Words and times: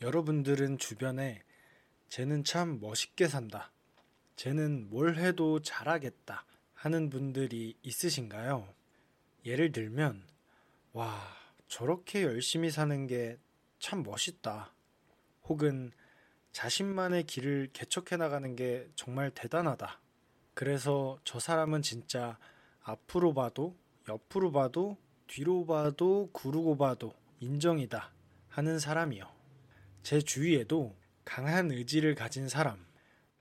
여러분들은 0.00 0.78
주변에 0.78 1.42
쟤는 2.08 2.44
참 2.44 2.80
멋있게 2.80 3.28
산다. 3.28 3.70
쟤는 4.36 4.88
뭘 4.90 5.16
해도 5.16 5.60
잘하겠다. 5.60 6.44
하는 6.74 7.10
분들이 7.10 7.76
있으신가요? 7.82 8.72
예를 9.44 9.72
들면, 9.72 10.26
와, 10.92 11.20
저렇게 11.68 12.22
열심히 12.22 12.70
사는 12.70 13.06
게 13.06 13.38
참 13.80 14.02
멋있다. 14.02 14.72
혹은 15.44 15.90
자신만의 16.52 17.24
길을 17.24 17.70
개척해 17.72 18.16
나가는 18.18 18.54
게 18.54 18.88
정말 18.94 19.30
대단하다. 19.30 19.98
그래서 20.54 21.18
저 21.24 21.40
사람은 21.40 21.80
진짜 21.80 22.38
앞으로 22.82 23.32
봐도, 23.32 23.74
옆으로 24.08 24.52
봐도, 24.52 24.98
뒤로 25.26 25.64
봐도, 25.64 26.28
구르고 26.32 26.76
봐도 26.76 27.14
인정이다. 27.40 28.12
하는 28.48 28.78
사람이요. 28.78 29.39
제 30.02 30.20
주위에도 30.20 30.96
강한 31.24 31.70
의지를 31.70 32.14
가진 32.14 32.48
사람, 32.48 32.84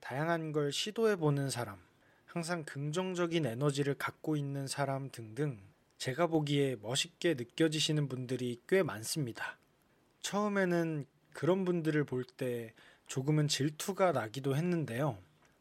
다양한 0.02 0.52
걸 0.52 0.72
시도해 0.72 1.16
보는 1.16 1.50
사람, 1.50 1.80
항상 2.26 2.64
긍정적인 2.64 3.46
에너지를 3.46 3.96
갖고 3.96 4.36
있는 4.36 4.68
사람 4.68 5.10
등등 5.10 5.60
제가 5.98 6.28
보기에 6.28 6.78
멋있게 6.82 7.34
느껴지시는 7.34 8.08
분들이 8.08 8.62
꽤 8.68 8.84
많습니다. 8.84 9.58
처음에는 10.22 11.06
그런 11.34 11.66
분들을 11.66 12.04
볼 12.04 12.24
때 12.26 12.74
조금은 13.08 13.48
질투가 13.48 14.12
나기도 14.12 14.56
했는데요. 14.56 15.18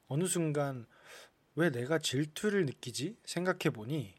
어느 0.08 0.26
순간 0.26 0.86
왜 1.54 1.70
내가 1.70 1.98
질투를 1.98 2.66
느끼지? 2.66 3.16
생각해 3.24 3.70
보니 3.72 4.14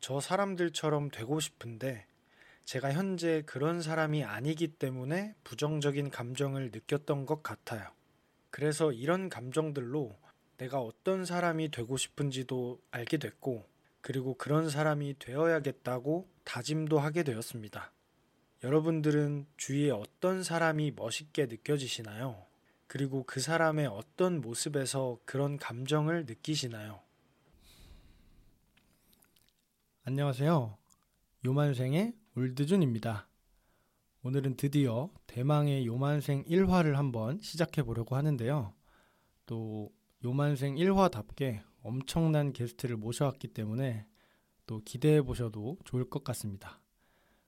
저 0.00 0.20
사람들처럼 0.20 1.10
되고 1.10 1.40
싶은데 1.40 2.06
제가 2.64 2.92
현재 2.92 3.42
그런 3.44 3.82
사람이 3.82 4.24
아니기 4.24 4.68
때문에 4.68 5.34
부정적인 5.44 6.10
감정을 6.10 6.70
느꼈던 6.72 7.26
것 7.26 7.42
같아요. 7.42 7.90
그래서 8.50 8.92
이런 8.92 9.28
감정들로 9.28 10.16
내가 10.56 10.80
어떤 10.80 11.24
사람이 11.24 11.70
되고 11.70 11.96
싶은지도 11.96 12.80
알게 12.90 13.18
됐고, 13.18 13.68
그리고 14.00 14.34
그런 14.34 14.70
사람이 14.70 15.18
되어야겠다고 15.18 16.28
다짐도 16.44 16.98
하게 16.98 17.22
되었습니다. 17.22 17.92
여러분들은 18.62 19.46
주위에 19.56 19.90
어떤 19.90 20.42
사람이 20.42 20.92
멋있게 20.92 21.46
느껴지시나요? 21.46 22.46
그리고 22.86 23.24
그 23.24 23.40
사람의 23.40 23.86
어떤 23.88 24.40
모습에서 24.40 25.18
그런 25.26 25.58
감정을 25.58 26.24
느끼시나요? 26.26 27.00
안녕하세요. 30.04 30.78
요만생의 31.44 32.14
울드준입니다. 32.36 33.28
오늘은 34.24 34.56
드디어 34.56 35.08
대망의 35.28 35.86
요만생 35.86 36.42
1화를 36.44 36.94
한번 36.94 37.40
시작해 37.40 37.84
보려고 37.84 38.16
하는데요. 38.16 38.74
또 39.46 39.92
요만생 40.24 40.74
1화답게 40.74 41.62
엄청난 41.82 42.52
게스트를 42.52 42.96
모셔왔기 42.96 43.48
때문에 43.48 44.08
또 44.66 44.80
기대해 44.84 45.22
보셔도 45.22 45.78
좋을 45.84 46.10
것 46.10 46.24
같습니다. 46.24 46.80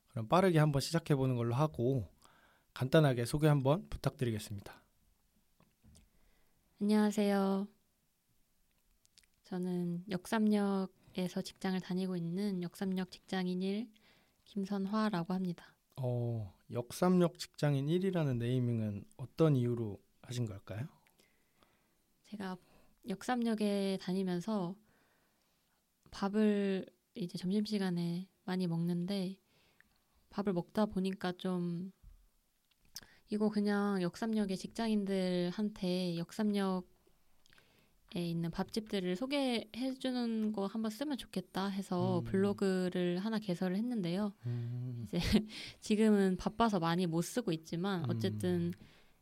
그럼 0.06 0.28
빠르게 0.28 0.60
한번 0.60 0.80
시작해 0.80 1.16
보는 1.16 1.34
걸로 1.34 1.56
하고 1.56 2.08
간단하게 2.72 3.24
소개 3.24 3.48
한번 3.48 3.88
부탁드리겠습니다. 3.88 4.82
안녕하세요. 6.80 7.66
저는 9.42 10.04
역삼역에서 10.10 11.42
직장을 11.42 11.80
다니고 11.80 12.16
있는 12.16 12.62
역삼역 12.62 13.10
직장인 13.10 13.62
1 13.62 13.88
김선화라고 14.56 15.34
합니다. 15.34 15.74
어, 15.96 16.50
역삼역 16.70 17.38
직장인 17.38 17.88
1이라는 17.88 18.38
네이밍은 18.38 19.04
어떤 19.18 19.54
이유로 19.54 20.00
하신 20.22 20.46
걸까요? 20.46 20.88
제가 22.24 22.56
역삼역에 23.06 23.98
다니면서 24.00 24.74
밥을 26.10 26.86
이제 27.14 27.36
점심시간에 27.36 28.26
많이 28.44 28.66
먹는데 28.66 29.36
밥을 30.30 30.54
먹다 30.54 30.86
보니까 30.86 31.32
좀 31.32 31.92
이거 33.28 33.50
그냥 33.50 34.00
역삼역의 34.00 34.56
직장인들한테 34.56 36.16
역삼역에 36.16 36.95
있는 38.14 38.50
밥집들을 38.50 39.16
소개해 39.16 39.94
주는 39.98 40.52
거 40.52 40.66
한번 40.66 40.90
쓰면 40.90 41.18
좋겠다 41.18 41.66
해서 41.66 42.20
음. 42.20 42.24
블로그를 42.24 43.18
하나 43.18 43.38
개설을 43.38 43.76
했는데요. 43.76 44.32
음, 44.46 45.06
이제 45.06 45.18
지금은 45.80 46.36
바빠서 46.36 46.78
많이 46.78 47.06
못 47.06 47.22
쓰고 47.22 47.52
있지만 47.52 48.04
음. 48.04 48.10
어쨌든 48.10 48.72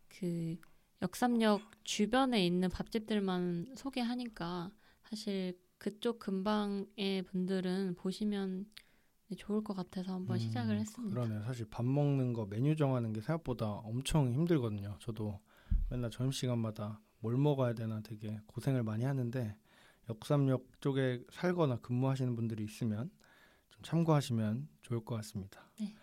그 0.08 0.56
역삼역 1.02 1.84
주변에 1.84 2.44
있는 2.46 2.68
밥집들만 2.68 3.74
소개하니까 3.76 4.70
사실 5.02 5.58
그쪽 5.78 6.18
근방의 6.18 7.22
분들은 7.26 7.96
보시면 7.96 8.66
네, 9.28 9.36
좋을 9.36 9.64
것 9.64 9.74
같아서 9.74 10.14
한번 10.14 10.36
음, 10.36 10.38
시작을 10.38 10.78
했습니다. 10.78 11.14
그러네. 11.14 11.44
사실 11.44 11.66
밥 11.68 11.84
먹는 11.84 12.32
거 12.32 12.46
메뉴 12.46 12.76
정하는 12.76 13.12
게 13.12 13.20
생각보다 13.20 13.66
엄청 13.66 14.32
힘들거든요. 14.32 14.96
저도 15.00 15.40
맨날 15.90 16.10
점심시간마다 16.10 17.00
뭘 17.24 17.38
먹어야 17.38 17.72
되나 17.72 18.02
되게 18.02 18.38
고생을 18.48 18.82
많이 18.82 19.04
하는데 19.04 19.56
역삼역 20.10 20.82
쪽에 20.82 21.24
살거나 21.32 21.78
근무하시는 21.78 22.36
분들이 22.36 22.64
있으면 22.64 23.10
좀 23.70 23.82
참고하시면 23.82 24.68
좋을 24.82 25.02
것 25.06 25.14
같습니다. 25.16 25.66
네. 25.80 25.94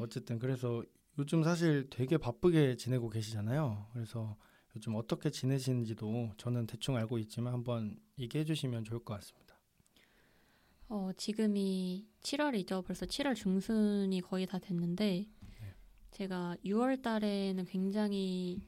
어쨌든 0.00 0.38
그래서 0.38 0.82
요즘 1.18 1.42
사실 1.42 1.90
되게 1.90 2.16
바쁘게 2.16 2.76
지내고 2.76 3.10
계시잖아요. 3.10 3.88
그래서 3.92 4.38
요즘 4.74 4.94
어떻게 4.94 5.28
지내시는지도 5.28 6.30
저는 6.38 6.66
대충 6.66 6.96
알고 6.96 7.18
있지만 7.18 7.52
한번 7.52 7.98
얘기해 8.18 8.46
주시면 8.46 8.84
좋을 8.84 9.04
것 9.04 9.12
같습니다. 9.16 9.54
어, 10.88 11.10
지금이 11.14 12.06
7월이죠. 12.22 12.86
벌써 12.86 13.04
7월 13.04 13.34
중순이 13.34 14.22
거의 14.22 14.46
다 14.46 14.58
됐는데 14.58 15.28
제가 16.12 16.56
6월 16.64 17.02
달에는 17.02 17.66
굉장히 17.66 18.62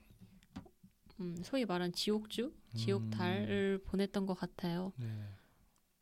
음, 1.21 1.37
소위 1.43 1.65
말하는 1.65 1.93
지옥주, 1.93 2.53
지옥달을 2.75 3.83
보냈던 3.85 4.27
것 4.27 4.35
같아요. 4.35 4.93
네. 4.97 5.07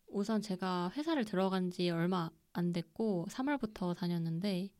우선 0.08 0.42
제가 0.42 0.92
회사를 0.96 1.24
들어간 1.24 1.70
지 1.70 1.90
얼마 1.90 2.30
안 2.52 2.72
됐고 2.72 3.26
3월부터 3.28 3.94
다녔는데 3.96 4.70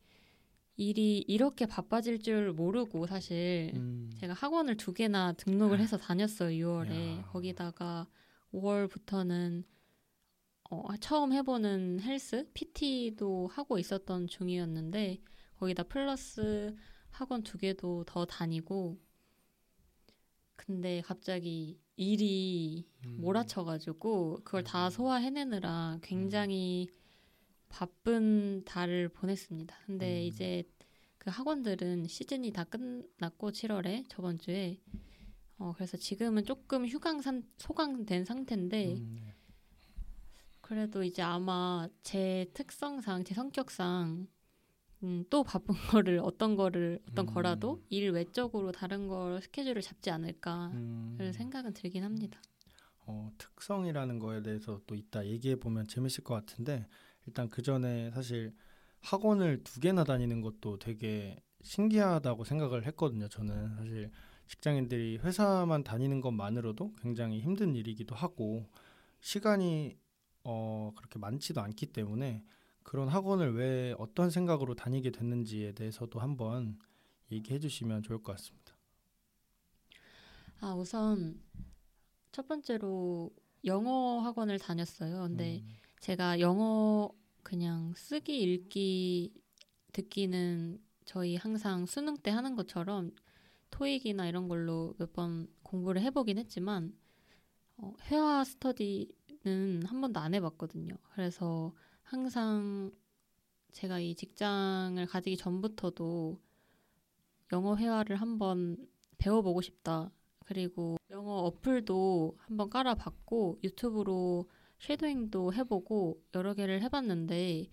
일이 0.77 1.19
이렇게 1.27 1.65
바빠질 1.65 2.19
줄 2.19 2.53
모르고 2.53 3.07
사실 3.07 3.71
음, 3.75 4.11
제가 4.19 4.33
학원을 4.33 4.77
두 4.77 4.93
개나 4.93 5.33
등록을 5.33 5.79
해서 5.79 5.97
다녔어요 5.97 6.49
6월에 6.49 7.17
야. 7.17 7.21
거기다가 7.31 8.07
5월부터는 8.53 9.63
어, 10.69 10.95
처음 10.99 11.33
해보는 11.33 12.01
헬스 12.01 12.49
PT도 12.53 13.47
하고 13.51 13.79
있었던 13.79 14.27
중이었는데 14.27 15.21
거기다 15.55 15.83
플러스 15.83 16.75
학원 17.09 17.41
두 17.41 17.57
개도 17.57 18.03
더 18.05 18.25
다니고 18.25 18.99
근데 20.57 21.01
갑자기 21.01 21.79
일이 21.95 22.85
음. 23.05 23.21
몰아쳐가지고 23.21 24.41
그걸 24.43 24.63
다 24.63 24.89
소화해내느라 24.89 25.99
굉장히 26.01 26.89
바쁜 27.69 28.63
달을 28.65 29.09
보냈습니다. 29.09 29.75
근데 29.85 30.23
음. 30.23 30.27
이제 30.27 30.63
그 31.17 31.29
학원들은 31.29 32.07
시즌이 32.07 32.51
다 32.51 32.63
끝났고 32.65 33.51
7월에 33.51 34.05
저번 34.09 34.37
주에 34.37 34.81
어 35.57 35.73
그래서 35.75 35.97
지금은 35.97 36.43
조금 36.43 36.85
휴강 36.85 37.21
산 37.21 37.43
소강된 37.57 38.25
상태인데 38.25 38.93
음, 38.93 39.19
네. 39.19 39.33
그래도 40.61 41.03
이제 41.03 41.21
아마 41.21 41.87
제 42.03 42.49
특성상 42.53 43.23
제 43.23 43.33
성격상 43.33 44.27
음, 45.03 45.23
또 45.29 45.43
바쁜 45.43 45.75
거를 46.03 46.19
어떤 46.23 46.55
거를 46.55 46.99
어떤 47.09 47.27
음. 47.27 47.33
거라도 47.33 47.81
일 47.89 48.11
외적으로 48.11 48.71
다른 48.71 49.07
걸 49.07 49.41
스케줄을 49.41 49.81
잡지 49.81 50.09
않을까 50.09 50.71
음. 50.73 51.31
생각은 51.33 51.73
들긴 51.73 52.03
합니다. 52.03 52.41
어, 53.05 53.31
특성이라는 53.37 54.19
거에 54.19 54.41
대해서 54.41 54.81
또 54.85 54.95
이따 54.95 55.25
얘기해 55.25 55.55
보면 55.57 55.87
재밌을 55.87 56.23
것 56.23 56.33
같은데 56.33 56.87
일단 57.25 57.49
그 57.49 57.61
전에 57.61 58.11
사실 58.11 58.53
학원을 59.01 59.63
두 59.63 59.79
개나 59.79 60.03
다니는 60.03 60.41
것도 60.41 60.79
되게 60.79 61.41
신기하다고 61.63 62.43
생각을 62.43 62.85
했거든요. 62.87 63.27
저는 63.27 63.75
사실 63.75 64.11
직장인들이 64.47 65.17
회사만 65.17 65.83
다니는 65.83 66.21
것만으로도 66.21 66.95
굉장히 67.01 67.39
힘든 67.39 67.75
일이기도 67.75 68.15
하고 68.15 68.65
시간이 69.19 69.97
어, 70.43 70.91
그렇게 70.95 71.19
많지도 71.19 71.61
않기 71.61 71.87
때문에 71.87 72.43
그런 72.87 73.09
학원을 73.09 73.53
왜 73.55 73.93
어떤 73.97 74.29
생각으로 74.29 74.73
다니게 74.73 75.11
됐는지에 75.11 75.73
대해서도 75.73 76.21
한번 76.21 76.79
얘기해 77.29 77.59
주시면 77.59 78.01
좋을 78.01 78.23
것 78.23 78.31
같습니다. 78.31 78.77
아 80.61 80.73
우선 80.73 81.41
첫 82.31 82.47
번째로 82.47 83.29
영어 83.65 84.19
학원을 84.21 84.57
다녔어요. 84.59 85.23
근데 85.23 85.65
제가 85.99 86.39
영어 86.39 87.09
그냥 87.43 87.93
쓰기 87.97 88.41
읽기 88.41 89.33
듣기는 89.91 90.81
저희 91.03 91.35
항상 91.35 91.85
수능 91.85 92.15
때 92.15 92.31
하는 92.31 92.55
것처럼 92.55 93.11
토익이나 93.69 94.29
이런 94.29 94.47
걸로 94.47 94.95
몇 94.97 95.11
번 95.11 95.47
공부를 95.61 96.01
해보긴 96.03 96.37
했지만 96.37 96.97
어, 97.75 97.93
회화 98.03 98.45
스터디는 98.45 99.83
한 99.85 99.99
번도 99.99 100.21
안 100.21 100.33
해봤거든요. 100.35 100.95
그래서 101.11 101.73
항상 102.07 102.89
제가 103.73 103.99
이 103.99 104.15
직장을 104.15 105.05
가지기 105.07 105.35
전부터도 105.35 106.39
영어 107.51 107.75
회화를 107.75 108.15
한번 108.15 108.77
배워보고 109.17 109.61
싶다. 109.61 110.09
그리고 110.45 110.97
영어 111.09 111.33
어플도 111.39 112.37
한번 112.39 112.69
깔아봤고 112.69 113.59
유튜브로 113.61 114.49
쉐도잉도 114.79 115.53
해보고 115.53 116.23
여러 116.33 116.53
개를 116.53 116.81
해봤는데 116.81 117.69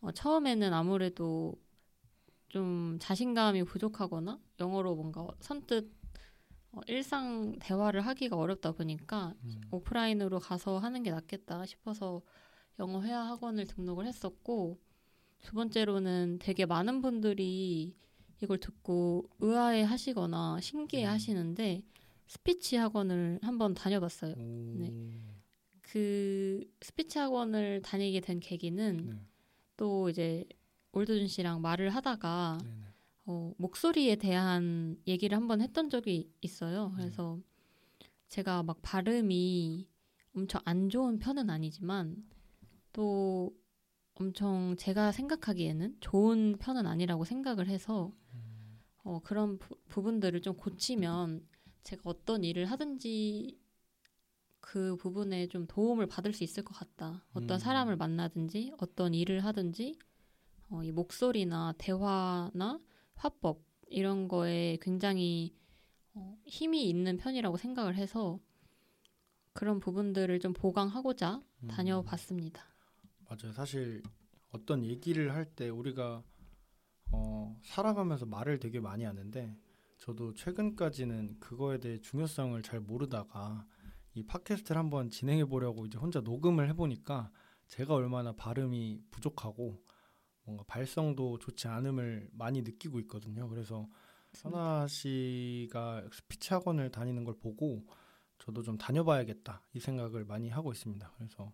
어, 0.00 0.10
처음에는 0.10 0.72
아무래도 0.72 1.54
좀 2.48 2.98
자신감이 3.00 3.62
부족하거나 3.62 4.40
영어로 4.58 4.96
뭔가 4.96 5.28
선뜻 5.38 5.92
어, 6.72 6.80
일상 6.88 7.56
대화를 7.60 8.00
하기가 8.00 8.36
어렵다 8.36 8.72
보니까 8.72 9.34
음. 9.44 9.60
오프라인으로 9.70 10.40
가서 10.40 10.78
하는 10.78 11.04
게 11.04 11.12
낫겠다 11.12 11.66
싶어서 11.66 12.22
영어 12.78 13.02
회화 13.02 13.26
학원을 13.28 13.66
등록을 13.66 14.06
했었고 14.06 14.78
두 15.42 15.54
번째로는 15.54 16.38
되게 16.40 16.66
많은 16.66 17.02
분들이 17.02 17.94
이걸 18.42 18.58
듣고 18.58 19.28
의아해 19.38 19.82
하시거나 19.82 20.60
신기해 20.60 21.04
음. 21.06 21.10
하시는데 21.10 21.82
스피치 22.26 22.76
학원을 22.76 23.38
한번 23.42 23.74
다녀봤어요. 23.74 24.34
네. 24.36 24.92
그 25.80 26.60
스피치 26.80 27.18
학원을 27.18 27.80
다니게 27.82 28.20
된 28.20 28.40
계기는 28.40 28.96
네. 28.96 29.20
또 29.76 30.10
이제 30.10 30.44
올드준 30.92 31.28
씨랑 31.28 31.62
말을 31.62 31.90
하다가 31.90 32.58
어, 33.26 33.52
목소리에 33.56 34.16
대한 34.16 34.96
얘기를 35.06 35.36
한번 35.36 35.60
했던 35.60 35.88
적이 35.88 36.30
있어요. 36.40 36.88
네. 36.96 37.04
그래서 37.04 37.38
제가 38.28 38.62
막 38.62 38.82
발음이 38.82 39.86
엄청 40.34 40.60
안 40.64 40.88
좋은 40.88 41.18
편은 41.18 41.48
아니지만 41.48 42.24
또 42.96 43.54
엄청 44.14 44.74
제가 44.78 45.12
생각하기에는 45.12 45.98
좋은 46.00 46.56
편은 46.58 46.86
아니라고 46.86 47.26
생각을 47.26 47.68
해서 47.68 48.10
어, 49.04 49.20
그런 49.22 49.58
부, 49.58 49.76
부분들을 49.88 50.40
좀 50.40 50.56
고치면 50.56 51.46
제가 51.82 52.00
어떤 52.06 52.42
일을 52.42 52.64
하든지 52.64 53.60
그 54.60 54.96
부분에 54.96 55.46
좀 55.48 55.66
도움을 55.66 56.06
받을 56.06 56.32
수 56.32 56.42
있을 56.42 56.64
것 56.64 56.72
같다. 56.72 57.22
어떤 57.34 57.56
음. 57.56 57.58
사람을 57.58 57.96
만나든지 57.96 58.72
어떤 58.78 59.12
일을 59.12 59.44
하든지 59.44 59.98
어, 60.70 60.82
이 60.82 60.90
목소리나 60.90 61.74
대화나 61.76 62.80
화법 63.14 63.62
이런 63.88 64.26
거에 64.26 64.78
굉장히 64.80 65.54
어, 66.14 66.38
힘이 66.46 66.88
있는 66.88 67.18
편이라고 67.18 67.58
생각을 67.58 67.94
해서 67.96 68.40
그런 69.52 69.80
부분들을 69.80 70.40
좀 70.40 70.54
보강하고자 70.54 71.42
음. 71.62 71.68
다녀봤습니다. 71.68 72.75
맞아요. 73.28 73.52
사실 73.52 74.02
어떤 74.50 74.84
얘기를 74.84 75.34
할 75.34 75.46
때 75.54 75.68
우리가 75.68 76.22
어, 77.12 77.56
살아가면서 77.64 78.26
말을 78.26 78.58
되게 78.58 78.80
많이 78.80 79.04
하는데 79.04 79.56
저도 79.98 80.34
최근까지는 80.34 81.38
그거에 81.40 81.78
대해 81.78 81.98
중요성을 82.00 82.60
잘 82.62 82.80
모르다가 82.80 83.66
이 84.14 84.24
팟캐스트를 84.26 84.78
한번 84.78 85.10
진행해 85.10 85.44
보려고 85.44 85.86
이제 85.86 85.98
혼자 85.98 86.20
녹음을 86.20 86.68
해보니까 86.70 87.30
제가 87.68 87.94
얼마나 87.94 88.32
발음이 88.34 89.02
부족하고 89.10 89.82
뭔가 90.44 90.64
발성도 90.66 91.38
좋지 91.38 91.68
않음을 91.68 92.30
많이 92.32 92.62
느끼고 92.62 93.00
있거든요. 93.00 93.48
그래서 93.48 93.88
선아 94.34 94.86
씨가 94.88 96.08
스피치 96.12 96.52
학원을 96.54 96.90
다니는 96.90 97.24
걸 97.24 97.38
보고 97.38 97.86
저도 98.38 98.62
좀 98.62 98.76
다녀봐야겠다 98.78 99.62
이 99.74 99.80
생각을 99.80 100.24
많이 100.24 100.48
하고 100.50 100.72
있습니다. 100.72 101.10
그래서 101.16 101.52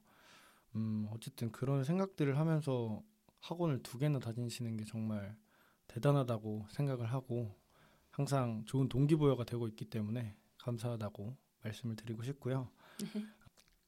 음 0.77 1.07
어쨌든 1.13 1.53
그런 1.53 1.85
생각들을 1.85 2.39
하면서 2.39 3.03
학원을 3.41 3.83
두 3.83 3.99
개나 3.99 4.19
다니시는 4.19 4.77
게 4.77 4.85
정말 4.85 5.37
대단하다고 5.89 6.67
생각을 6.71 7.07
하고 7.13 7.55
항상 8.11 8.65
좋은 8.67 8.89
동기부여가 8.89 9.45
되고 9.45 9.69
있기 9.69 9.87
때문에 9.87 10.37
감사하다고 10.59 11.37
말씀을 11.63 11.97
드리고 11.97 12.23
싶고요. 12.23 12.71
네. 12.99 13.07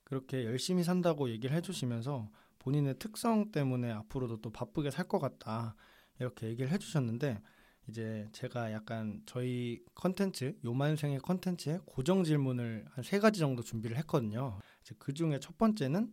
그렇게 0.04 0.44
열심히 0.44 0.84
산다고 0.84 1.30
얘기를 1.30 1.56
해주시면서 1.56 2.30
본인의 2.58 2.98
특성 2.98 3.50
때문에 3.50 3.90
앞으로도 3.92 4.40
또 4.40 4.50
바쁘게 4.50 4.90
살 4.90 5.08
것 5.08 5.18
같다 5.18 5.76
이렇게 6.20 6.48
얘기를 6.48 6.70
해주셨는데 6.70 7.40
이제 7.88 8.28
제가 8.32 8.72
약간 8.72 9.22
저희 9.26 9.80
컨텐츠 9.94 10.58
요만생의 10.64 11.18
컨텐츠에 11.20 11.80
고정 11.86 12.24
질문을 12.24 12.86
한 12.90 13.04
세 13.04 13.18
가지 13.18 13.38
정도 13.40 13.62
준비를 13.62 13.96
했거든요. 13.98 14.58
그 14.98 15.12
중에 15.12 15.38
첫 15.40 15.56
번째는 15.58 16.12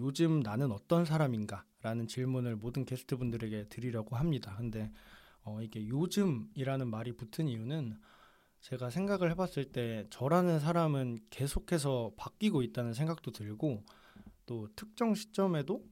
요즘 0.00 0.40
나는 0.40 0.72
어떤 0.72 1.04
사람인가 1.04 1.64
라는 1.82 2.06
질문을 2.06 2.56
모든 2.56 2.84
게스트분들에게 2.84 3.68
드리려고 3.68 4.16
합니다. 4.16 4.54
근데 4.56 4.90
어, 5.44 5.60
이게 5.62 5.86
요즘이라는 5.86 6.88
말이 6.88 7.16
붙은 7.16 7.48
이유는 7.48 7.98
제가 8.60 8.90
생각을 8.90 9.30
해봤을 9.30 9.72
때 9.72 10.06
저라는 10.10 10.58
사람은 10.58 11.18
계속해서 11.30 12.12
바뀌고 12.16 12.62
있다는 12.62 12.92
생각도 12.92 13.30
들고 13.30 13.84
또 14.46 14.68
특정 14.74 15.14
시점에도 15.14 15.84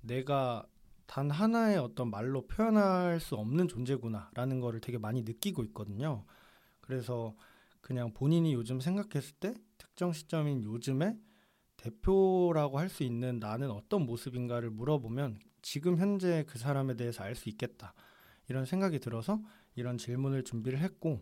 내가 0.00 0.66
단 1.06 1.30
하나의 1.30 1.78
어떤 1.78 2.10
말로 2.10 2.46
표현할 2.46 3.20
수 3.20 3.36
없는 3.36 3.68
존재구나라는 3.68 4.60
거를 4.60 4.80
되게 4.80 4.98
많이 4.98 5.22
느끼고 5.22 5.64
있거든요. 5.64 6.24
그래서 6.80 7.34
그냥 7.80 8.12
본인이 8.12 8.54
요즘 8.54 8.80
생각했을 8.80 9.34
때 9.38 9.54
특정 9.78 10.12
시점인 10.12 10.62
요즘에 10.64 11.16
대표라고 11.86 12.78
할 12.78 12.88
수 12.88 13.04
있는 13.04 13.38
나는 13.38 13.70
어떤 13.70 14.06
모습인가를 14.06 14.70
물어보면 14.70 15.38
지금 15.62 15.98
현재 15.98 16.44
그 16.48 16.58
사람에 16.58 16.94
대해서 16.96 17.22
알 17.22 17.34
수 17.34 17.48
있겠다. 17.48 17.94
이런 18.48 18.64
생각이 18.64 18.98
들어서 18.98 19.40
이런 19.76 19.98
질문을 19.98 20.44
준비를 20.44 20.78
했고 20.80 21.20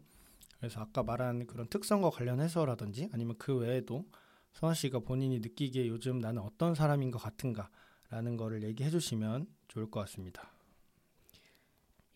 그래서 0.59 0.81
아까 0.81 1.03
말한 1.03 1.47
그런 1.47 1.67
특성과 1.69 2.11
관련해서라든지 2.11 3.11
아니면 3.13 3.37
그 3.39 3.57
외에도 3.57 4.07
서아 4.53 4.73
씨가 4.75 5.01
본인이 5.01 5.41
느끼기에 5.41 5.89
요즘 5.89 6.19
나는 6.19 6.41
어떤 6.43 6.75
사람인 6.75 7.11
것 7.11 7.19
같은가라는 7.19 8.37
거를 8.37 8.63
얘기해 8.63 8.89
주시면 8.91 9.47
좋을 9.69 9.91
것 9.91 10.01
같습니다. 10.01 10.51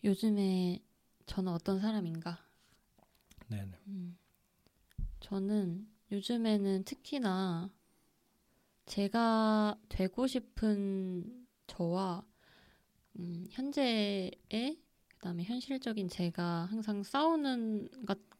요즘에 0.03 0.81
저는 1.25 1.51
어떤 1.51 1.79
사람인가? 1.79 2.39
네. 3.49 3.67
음, 3.87 4.17
저는 5.19 5.87
요즘에는 6.11 6.85
특히나 6.85 7.69
제가 8.89 9.79
되고 9.89 10.27
싶은 10.27 11.47
저와 11.67 12.25
음, 13.17 13.45
현재의 13.51 14.79
그다음에 15.09 15.43
현실적인 15.43 16.09
제가 16.09 16.65
항상 16.65 17.03
싸우는 17.03 17.89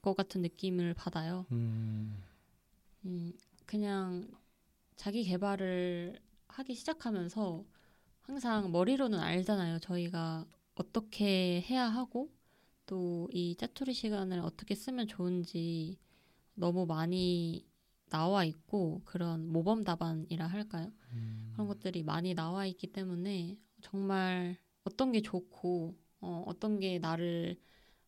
것 0.02 0.16
같은 0.16 0.42
느낌을 0.42 0.94
받아요. 0.96 1.46
음. 1.52 2.24
음, 3.06 3.34
그냥 3.66 4.28
자기 4.96 5.24
개발을 5.24 6.20
하기 6.50 6.76
시작하면서 6.76 7.66
항상 8.22 8.72
머리로는 8.72 9.20
알잖아요. 9.20 9.80
저희가 9.80 10.46
어떻게 10.76 11.62
해야 11.62 11.86
하고 11.88 12.32
또 12.88 13.28
이 13.32 13.56
짜투리 13.58 13.94
시간을 13.94 14.40
어떻게 14.40 14.76
쓰면 14.76 15.08
좋은지 15.08 16.00
너무 16.56 16.86
많이 16.88 17.69
나와 18.10 18.44
있고 18.46 19.02
그런 19.06 19.48
모범 19.48 19.84
답안이라 19.84 20.48
할까요? 20.48 20.92
음. 21.14 21.52
그런 21.54 21.68
것들이 21.68 22.04
많이 22.04 22.34
나와 22.34 22.66
있기 22.66 22.88
때문에 22.88 23.58
정말 23.82 24.58
어떤 24.84 25.12
게 25.12 25.22
좋고 25.22 25.98
어, 26.22 26.44
어떤 26.48 26.80
게 26.80 27.00
나를 27.00 27.60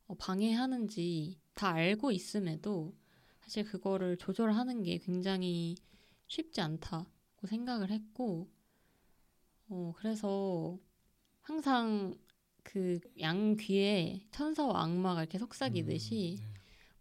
어, 0.07 0.15
방해하는지 0.15 1.39
다 1.55 1.69
알고 1.73 2.11
있음에도 2.11 2.95
사실 3.41 3.65
그거를 3.65 4.17
조절하는 4.17 4.83
게 4.83 4.97
굉장히 4.99 5.75
쉽지 6.27 6.61
않다고 6.61 7.47
생각을 7.47 7.91
했고 7.91 8.49
어, 9.69 9.93
그래서 9.97 10.77
항상 11.41 12.15
그 12.63 12.99
양 13.19 13.57
귀에 13.57 14.27
천사와 14.31 14.83
악마가 14.83 15.21
이렇게 15.23 15.37
속삭이듯이 15.39 16.37
음, 16.39 16.43
네. 16.43 16.53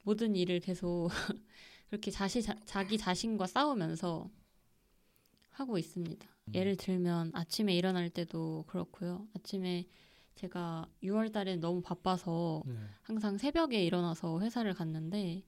모든 0.04 0.36
일을 0.36 0.60
계속 0.60 1.08
그렇게 1.90 2.12
자시, 2.12 2.40
자, 2.40 2.54
자기 2.64 2.96
자신과 2.96 3.48
싸우면서 3.48 4.30
하고 5.50 5.76
있습니다. 5.76 6.28
음. 6.46 6.54
예를 6.54 6.76
들면 6.76 7.32
아침에 7.34 7.74
일어날 7.74 8.08
때도 8.08 8.64
그렇고요. 8.68 9.26
아침에 9.34 9.88
제가 10.36 10.88
6월 11.02 11.32
달에 11.32 11.56
너무 11.56 11.82
바빠서 11.82 12.62
네. 12.64 12.74
항상 13.02 13.38
새벽에 13.38 13.84
일어나서 13.84 14.40
회사를 14.40 14.72
갔는데 14.72 15.42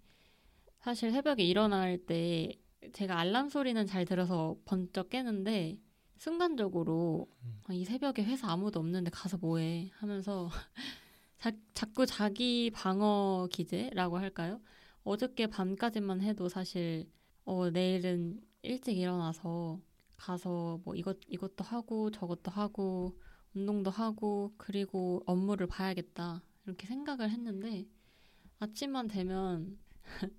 사실 0.80 1.12
새벽에 1.12 1.44
일어날 1.44 1.96
때 1.96 2.52
제가 2.92 3.20
알람 3.20 3.48
소리는 3.48 3.86
잘 3.86 4.04
들어서 4.04 4.56
번쩍 4.64 5.10
깨는데 5.10 5.78
순간적으로 6.18 7.28
음. 7.44 7.60
아, 7.68 7.72
이 7.72 7.84
새벽에 7.84 8.24
회사 8.24 8.50
아무도 8.50 8.80
없는데 8.80 9.10
가서 9.10 9.38
뭐해 9.38 9.90
하면서 9.94 10.50
자, 11.38 11.52
자꾸 11.72 12.04
자기 12.04 12.70
방어 12.74 13.46
기제라고 13.52 14.18
할까요? 14.18 14.60
어저께 15.04 15.48
밤까지만 15.48 16.20
해도 16.22 16.48
사실 16.48 17.10
어, 17.44 17.70
내일은 17.70 18.40
일찍 18.62 18.98
일어나서 18.98 19.80
가서 20.16 20.80
뭐 20.84 20.94
이것 20.94 21.18
이것도 21.26 21.64
하고 21.64 22.10
저것도 22.10 22.50
하고 22.50 23.18
운동도 23.54 23.90
하고 23.90 24.52
그리고 24.56 25.22
업무를 25.26 25.66
봐야겠다 25.66 26.42
이렇게 26.64 26.86
생각을 26.86 27.30
했는데 27.30 27.86
아침만 28.60 29.08
되면 29.08 29.76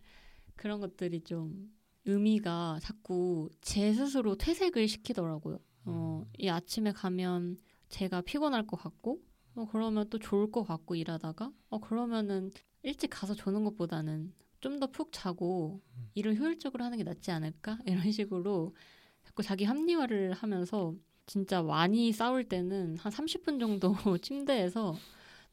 그런 0.56 0.80
것들이 0.80 1.22
좀 1.22 1.74
의미가 2.06 2.80
자꾸 2.82 3.50
제 3.62 3.94
스스로 3.94 4.36
퇴색을 4.36 4.88
시키더라고요. 4.88 5.60
어, 5.86 6.26
이 6.38 6.50
아침에 6.50 6.92
가면 6.92 7.58
제가 7.90 8.22
피곤할 8.22 8.66
것 8.68 8.78
같고, 8.78 9.22
어, 9.56 9.66
그러면 9.72 10.10
또 10.10 10.20
좋을 10.20 10.52
것 10.52 10.64
같고 10.64 10.96
일하다가, 10.96 11.52
어, 11.70 11.80
그러면은 11.80 12.52
일찍 12.82 13.10
가서 13.10 13.34
조는 13.34 13.64
것보다는 13.64 14.34
좀 14.64 14.80
더 14.80 14.88
푹 14.88 15.12
자고 15.12 15.82
일을 16.16 16.38
효율적으로 16.38 16.84
하는 16.84 16.98
게 16.98 17.04
낫지 17.04 17.32
않을까? 17.32 17.78
이런 17.88 18.12
식으로 18.12 18.76
자꾸 19.24 19.44
자기 19.44 19.66
합리화를 19.66 20.34
하면서 20.34 20.96
진짜 21.26 21.62
많이 21.62 22.12
싸울 22.12 22.44
때는 22.46 22.98
한 22.98 23.12
30분 23.12 23.60
정도 23.60 23.94
침대에서 24.22 24.96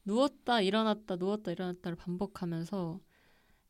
누웠다 0.05 0.61
일어났다 0.61 1.15
누웠다 1.17 1.51
일어났다를 1.51 1.95
반복하면서 1.95 2.99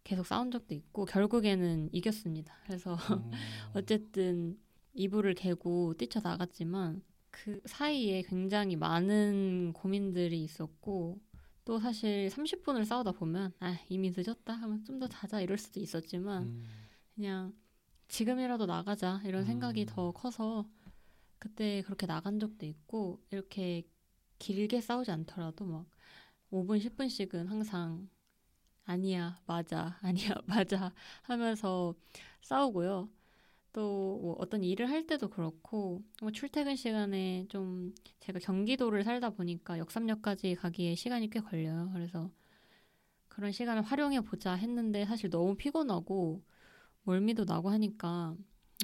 계속 0.04 0.26
싸운 0.26 0.52
적도 0.52 0.74
있고 0.76 1.06
결국에는 1.06 1.90
이겼습니다. 1.92 2.54
그래서 2.66 2.96
음. 2.96 3.32
어쨌든 3.76 4.58
이불을 4.94 5.36
개고 5.36 5.94
뛰쳐 5.96 6.20
나갔지만 6.22 7.02
그 7.30 7.62
사이에 7.66 8.24
굉장히 8.24 8.76
많은 8.76 9.74
고민들이 9.74 10.44
있었고 10.44 11.20
또 11.66 11.80
사실 11.80 12.30
30분을 12.30 12.86
싸우다 12.86 13.12
보면 13.14 13.54
아 13.60 13.78
이미 13.90 14.12
늦었다 14.16 14.54
하면 14.54 14.84
좀 14.86 15.00
더 15.00 15.08
자자 15.08 15.42
이럴 15.42 15.58
수도 15.58 15.80
있었지만 15.80 16.44
음. 16.44 16.66
그냥 17.16 17.54
지금이라도 18.08 18.66
나가자 18.66 19.22
이런 19.26 19.46
생각이 19.46 19.82
음. 19.84 19.86
더 19.88 20.12
커서 20.12 20.68
그때 21.40 21.82
그렇게 21.84 22.06
나간 22.08 22.40
적도 22.40 22.66
있고 22.66 23.22
이렇게 23.32 23.84
길게 24.40 24.82
싸우지 24.82 25.12
않더라도 25.12 25.66
막 25.66 25.88
5분 26.52 26.80
10분씩은 26.80 27.48
항상 27.48 28.10
아니야 28.86 29.42
맞아 29.48 29.98
아니야 30.02 30.36
맞아 30.48 30.94
하면서 31.24 31.96
싸우고요. 32.42 33.10
또 33.74 34.20
뭐 34.22 34.36
어떤 34.40 34.64
일을 34.64 34.90
할 34.90 35.08
때도 35.08 35.30
그렇고 35.30 36.04
뭐 36.22 36.32
출퇴근 36.32 36.76
시간에 36.76 37.46
좀 37.50 37.94
제가 38.20 38.40
경기도를 38.40 39.04
살다 39.04 39.32
보니까 39.32 39.80
역삼역까지 39.80 40.56
가기에 40.56 40.96
시간이 40.96 41.30
꽤 41.30 41.40
걸려요. 41.40 41.90
그래서 41.94 42.32
그런 43.30 43.52
시간을 43.52 43.82
활용해 43.84 44.22
보자 44.22 44.54
했는데 44.54 45.06
사실 45.06 45.30
너무 45.30 45.56
피곤하고 45.56 46.44
멀미도 47.04 47.46
나고 47.46 47.70
하니까 47.72 48.36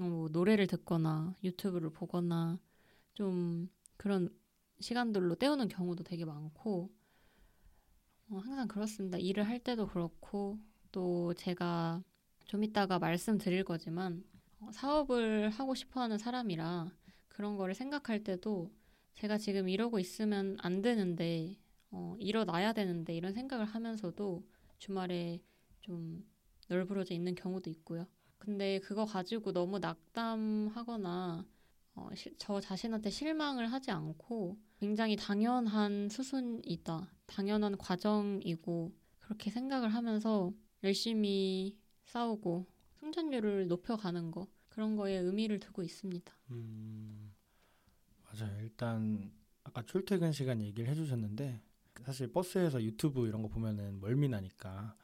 어, 0.01 0.03
뭐 0.03 0.29
노래를 0.29 0.67
듣거나 0.67 1.35
유튜브를 1.43 1.91
보거나 1.91 2.59
좀 3.13 3.69
그런 3.97 4.29
시간들로 4.79 5.35
때우는 5.35 5.69
경우도 5.69 6.03
되게 6.03 6.25
많고 6.25 6.91
어, 8.29 8.37
항상 8.37 8.67
그렇습니다. 8.67 9.17
일을 9.17 9.47
할 9.47 9.59
때도 9.59 9.87
그렇고 9.87 10.59
또 10.91 11.33
제가 11.33 12.03
좀 12.45 12.63
이따가 12.63 12.99
말씀드릴 12.99 13.63
거지만 13.63 14.23
어, 14.33 14.36
사업을 14.71 15.49
하고 15.49 15.75
싶어 15.75 16.01
하는 16.01 16.17
사람이라 16.17 16.91
그런 17.27 17.57
거를 17.57 17.73
생각할 17.75 18.23
때도 18.23 18.71
제가 19.13 19.37
지금 19.37 19.69
이러고 19.69 19.99
있으면 19.99 20.57
안 20.59 20.81
되는데 20.81 21.57
어, 21.91 22.15
일어나야 22.19 22.73
되는데 22.73 23.15
이런 23.15 23.33
생각을 23.33 23.65
하면서도 23.65 24.43
주말에 24.77 25.41
좀 25.81 26.25
널브러져 26.67 27.13
있는 27.13 27.33
경우도 27.35 27.69
있고요. 27.69 28.07
근데 28.37 28.79
그거 28.79 29.05
가지고 29.05 29.51
너무 29.53 29.79
낙담하거나 29.79 31.45
어, 31.95 32.09
시- 32.15 32.35
저 32.37 32.59
자신한테 32.59 33.09
실망을 33.09 33.71
하지 33.71 33.91
않고 33.91 34.57
굉장히 34.79 35.15
당연한 35.15 36.09
수순이다. 36.09 37.11
당연한 37.25 37.77
과정이고 37.77 38.93
그렇게 39.19 39.49
생각을 39.49 39.89
하면서 39.93 40.53
열심히 40.83 41.77
싸우고 42.05 42.67
승천율을 43.07 43.67
높여가는 43.67 44.31
거 44.31 44.47
그런 44.69 44.95
거에 44.95 45.15
의미를 45.17 45.59
두고 45.59 45.83
있습니다. 45.83 46.31
음, 46.51 47.33
맞아요. 48.23 48.59
일단 48.61 49.31
아까 49.63 49.81
출퇴근 49.83 50.31
시간 50.31 50.61
얘기를 50.61 50.89
해주셨는데 50.89 51.61
사실 52.03 52.31
버스에서 52.31 52.81
유튜브 52.83 53.27
이런 53.27 53.41
거 53.41 53.47
보면은 53.47 53.99
멀미 53.99 54.29
나니까 54.29 54.95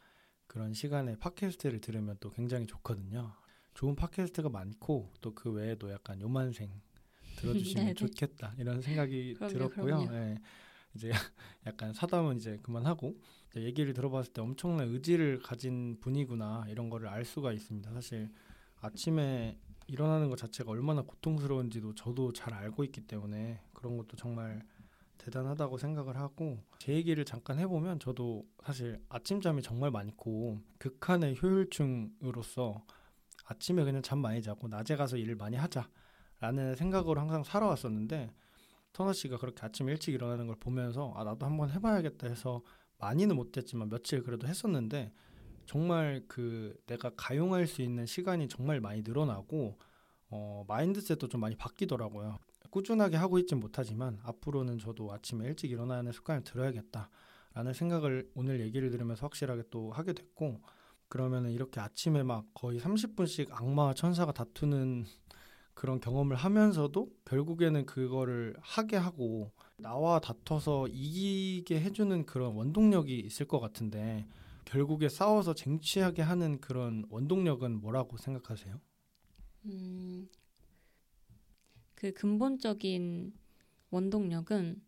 그런 0.48 0.74
시간에 0.74 1.17
팟캐스트를 1.17 1.81
들으면 1.81 2.17
또 2.19 2.29
굉장히 2.31 2.67
좋거든요. 2.67 3.33
좋은 3.74 3.95
팟캐스트가 3.95 4.50
많고 4.50 5.12
또 5.22 5.33
그 5.33 5.51
외에도 5.51 5.91
약간 5.91 6.19
요만생 6.22 6.69
들어주시면 7.38 7.86
네네. 7.86 7.93
좋겠다 7.95 8.53
이런 8.57 8.81
생각이 8.81 9.33
그럼요, 9.36 9.53
들었고요. 9.53 9.86
그럼요. 9.86 10.13
예. 10.13 10.38
이제 10.93 11.10
약간 11.65 11.93
사담은 11.93 12.38
이제 12.38 12.60
그만하고 12.62 13.17
얘기를 13.55 13.93
들어봤을 13.93 14.33
때 14.33 14.41
엄청난 14.41 14.89
의지를 14.89 15.39
가진 15.39 16.00
분이구나 16.00 16.65
이런 16.69 16.89
거를 16.89 17.07
알 17.07 17.24
수가 17.25 17.51
있습니다. 17.53 17.91
사실 17.93 18.29
아침에 18.81 19.60
일어나는 19.88 20.29
것 20.29 20.38
자체가 20.38 20.72
얼마나 20.72 21.01
고통스러운지도 21.01 21.95
저도 21.95 22.33
잘 22.33 22.53
알고 22.53 22.83
있기 22.86 23.01
때문에 23.01 23.62
그런 23.74 23.98
것도 23.98 24.17
정말 24.17 24.63
대단하다고 25.17 25.77
생각을 25.77 26.17
하고 26.17 26.63
제 26.79 26.93
얘기를 26.93 27.24
잠깐 27.24 27.60
해보면 27.60 28.00
저도 28.00 28.45
사실 28.63 29.00
아침잠이 29.10 29.62
정말 29.62 29.91
많고 29.91 30.60
극한의 30.79 31.38
효율충으로서 31.41 32.83
아침에 33.45 33.83
그냥 33.83 34.01
잠 34.01 34.19
많이 34.19 34.41
자고 34.41 34.67
낮에 34.67 34.95
가서 34.95 35.17
일을 35.17 35.36
많이 35.36 35.57
하자라는 35.57 36.75
생각으로 36.75 37.22
항상 37.22 37.43
살아왔었는데 37.43 38.31
터너 38.93 39.13
씨가 39.13 39.38
그렇게 39.38 39.65
아침 39.65 39.89
일찍 39.89 40.13
일어나는 40.13 40.48
걸 40.48 40.55
보면서 40.60 41.13
아 41.15 41.24
나도 41.24 41.45
한번 41.45 41.72
해봐야겠다 41.72 42.27
해서 42.27 42.62
많이는 43.03 43.36
못했지만 43.36 43.89
며칠 43.89 44.24
그래도 44.24 44.48
했었는데 44.48 45.12
정말 45.65 46.24
그 46.27 46.75
내가 46.88 47.12
가용할 47.15 47.67
수 47.67 47.81
있는 47.81 48.05
시간이 48.05 48.48
정말 48.48 48.79
많이 48.79 49.01
늘어나고 49.01 49.77
어, 50.29 50.63
마인드셋도 50.67 51.27
좀 51.27 51.41
많이 51.41 51.55
바뀌더라고요. 51.55 52.38
꾸준하게 52.69 53.17
하고 53.17 53.38
있진 53.39 53.60
못하지만 53.60 54.19
앞으로는 54.24 54.79
저도 54.79 55.12
아침에 55.12 55.45
일찍 55.45 55.72
일어나는 55.72 56.12
습관을 56.12 56.43
들어야겠다라는 56.43 57.74
생각을 57.74 58.31
오늘 58.36 58.62
얘기를 58.62 58.89
들으면서 58.89 59.25
확실하게 59.25 59.63
또 59.69 59.91
하게 59.91 60.13
됐고 60.13 60.62
그러면은 61.07 61.51
이렇게 61.51 61.79
아침에 61.79 62.24
막 62.24 62.45
거의 62.53 62.79
30분씩 62.79 63.51
악마와 63.51 63.93
천사가 63.93 64.31
다투는 64.31 65.05
그런 65.74 66.00
경험을 66.00 66.36
하면서도 66.36 67.12
결국에는 67.25 67.86
그거를 67.86 68.55
하게 68.60 68.98
하고 68.98 69.51
나와 69.77 70.20
다퉈서 70.20 70.88
이기게 70.88 71.82
해주는 71.82 72.25
그런 72.25 72.53
원동력이 72.56 73.20
있을 73.20 73.48
것 73.48 73.60
같은데 73.60 74.25
결국에 74.65 75.10
싸워서 75.10 75.53
쟁취하게 75.53 76.22
하는 76.22 76.60
그런 76.62 77.06
원동력은 77.10 77.82
뭐라고 77.82 78.18
생각하세요? 78.18 78.80
음, 79.65 80.30
그 81.96 82.13
근본적인 82.13 83.34
원동력은 83.89 84.82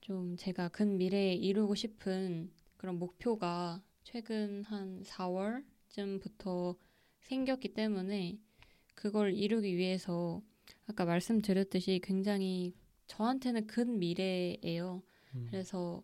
좀 0.00 0.36
제가 0.36 0.68
근 0.68 0.98
미래에 0.98 1.34
이루고 1.34 1.74
싶은 1.74 2.50
그런 2.76 2.98
목표가 2.98 3.82
최근 4.04 4.62
한 4.64 5.02
4월쯤부터 5.02 6.76
생겼기 7.22 7.74
때문에 7.74 8.38
그걸 8.94 9.34
이루기 9.34 9.76
위해서 9.76 10.40
아까 10.86 11.04
말씀드렸듯이 11.04 12.00
굉장히 12.02 12.74
저한테는 13.06 13.66
근 13.66 13.98
미래예요. 13.98 15.02
음. 15.34 15.46
그래서 15.50 16.02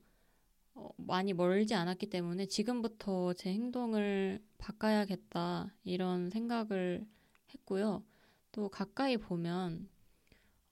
어, 0.75 0.91
많이 0.97 1.33
멀지 1.33 1.75
않았기 1.75 2.07
때문에 2.07 2.47
지금부터 2.47 3.35
제 3.35 3.53
행동을 3.53 4.43
바꿔야겠다 4.59 5.75
이런 5.85 6.31
생각을 6.31 7.07
했고요. 7.55 8.05
또 8.53 8.69
가까이 8.69 9.17
보면 9.17 9.89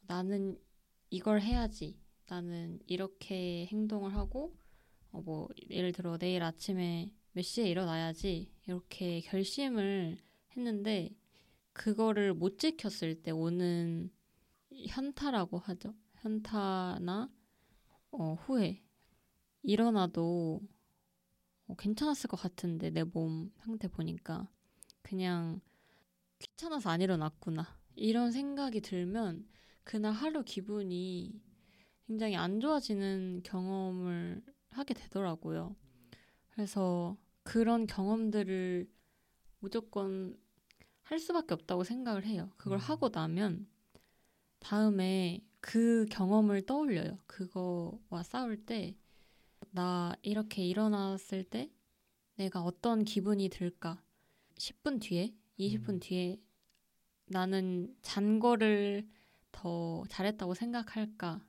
나는 0.02 0.58
이걸 1.10 1.40
해야지. 1.40 1.98
나는 2.28 2.78
이렇게 2.86 3.66
행동을 3.66 4.14
하고 4.14 4.56
어, 5.10 5.20
뭐 5.20 5.48
예를 5.68 5.92
들어 5.92 6.16
내일 6.16 6.42
아침에 6.42 7.12
몇 7.32 7.42
시에 7.42 7.68
일어나야지 7.68 8.52
이렇게 8.66 9.20
결심을 9.20 10.18
했는데 10.56 11.10
그거를 11.72 12.34
못 12.34 12.58
지켰을 12.58 13.22
때 13.22 13.30
오는 13.30 14.10
현타라고 14.88 15.58
하죠. 15.58 15.94
현타나 16.22 17.30
어, 18.12 18.34
후회 18.34 18.82
일어나도 19.62 20.60
어, 21.68 21.74
괜찮았을 21.76 22.28
것 22.28 22.36
같은데 22.38 22.90
내 22.90 23.04
몸 23.04 23.52
상태 23.58 23.88
보니까 23.88 24.48
그냥 25.02 25.60
귀찮아서 26.38 26.90
안 26.90 27.00
일어났구나 27.00 27.78
이런 27.96 28.32
생각이 28.32 28.80
들면 28.80 29.46
그날 29.84 30.12
하루 30.12 30.42
기분이 30.44 31.40
굉장히 32.06 32.36
안 32.36 32.60
좋아지는 32.60 33.42
경험을 33.44 34.42
하게 34.70 34.94
되더라고요. 34.94 35.76
그래서 36.50 37.16
그런 37.42 37.86
경험들을 37.86 38.88
무조건 39.60 40.36
할 41.02 41.18
수밖에 41.18 41.54
없다고 41.54 41.84
생각을 41.84 42.24
해요. 42.24 42.50
그걸 42.56 42.78
음. 42.78 42.80
하고 42.80 43.08
나면 43.10 43.68
다음에 44.60 45.44
그 45.60 46.06
경험을 46.10 46.62
떠올려요. 46.62 47.18
그거와 47.26 48.22
싸울 48.22 48.64
때, 48.64 48.96
나 49.70 50.14
이렇게 50.22 50.64
일어났을 50.64 51.44
때 51.44 51.70
내가 52.36 52.62
어떤 52.62 53.04
기분이 53.04 53.48
들까? 53.48 54.02
10분 54.56 55.00
뒤에, 55.00 55.34
20분 55.58 55.88
음. 55.88 56.00
뒤에 56.00 56.40
나는 57.26 57.94
잔 58.02 58.40
거를 58.40 59.08
더 59.52 60.04
잘했다고 60.08 60.54
생각할까? 60.54 61.44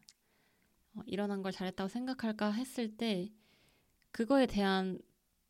어, 0.96 1.01
일어난 1.06 1.41
걸 1.41 1.51
잘했다고 1.51 1.88
생각할까 1.88 2.51
했을 2.51 2.98
때 2.98 3.32
그거에 4.12 4.46
대한 4.46 5.00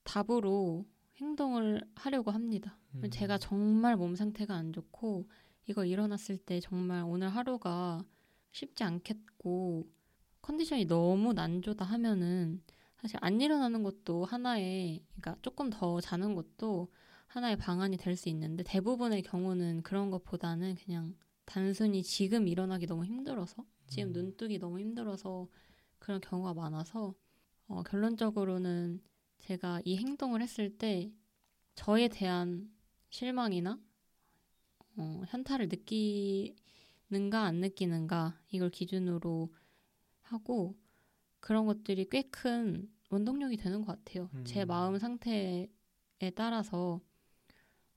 답으로 0.04 0.86
행동을 1.18 1.82
하려고 1.96 2.32
합니다. 2.32 2.78
음. 2.96 3.10
제가 3.10 3.38
정말 3.38 3.96
몸 3.96 4.16
상태가 4.16 4.56
안 4.56 4.72
좋고 4.74 5.28
이거 5.68 5.86
일어났을 5.86 6.38
때 6.38 6.60
정말 6.60 7.04
오늘 7.04 7.30
하루가 7.30 8.04
쉽지 8.52 8.84
않겠고 8.84 9.88
컨디션이 10.42 10.86
너무 10.86 11.34
난조다 11.34 11.86
하면은 11.86 12.64
사실 12.98 13.18
안 13.22 13.42
일어나는 13.42 13.84
것도 13.84 14.26
하나의 14.26 15.04
그러니까 15.16 15.36
조금 15.42 15.70
더 15.70 16.00
자는 16.02 16.36
것도 16.36 16.92
하나의 17.28 17.58
방안이 17.58 17.98
될 17.98 18.16
수 18.16 18.30
있는데 18.30 18.64
대부분의 18.64 19.24
경우는 19.24 19.82
그런 19.84 20.12
것보다는 20.12 20.76
그냥 20.76 21.16
단순히 21.46 22.04
지금 22.04 22.48
일어나기 22.48 22.86
너무 22.86 23.06
힘들어서 23.06 23.66
지금 23.88 24.10
음. 24.10 24.14
눈 24.14 24.38
뜨기 24.38 24.60
너무 24.60 24.80
힘들어서 24.80 25.48
그런 26.00 26.22
경우가 26.22 26.54
많아서 26.54 27.16
어, 27.68 27.84
결론적으로는 27.84 29.02
제가 29.40 29.82
이 29.86 29.98
행동을 29.98 30.42
했을 30.42 30.78
때 30.78 31.12
저에 31.76 32.10
대한 32.10 32.70
실망이나 33.10 33.80
어, 34.98 35.24
현타를 35.28 35.70
느끼 35.70 36.56
는가 37.12 37.44
안 37.44 37.56
느끼는가 37.58 38.40
이걸 38.50 38.70
기준으로 38.70 39.54
하고 40.22 40.76
그런 41.40 41.66
것들이 41.66 42.10
꽤 42.10 42.24
큰 42.24 42.90
원동력이 43.12 43.58
되는 43.58 43.82
것 43.84 43.88
같아요. 44.04 44.30
음. 44.34 44.44
제 44.46 44.64
마음 44.66 44.98
상태에 44.98 45.68
따라서 46.36 47.02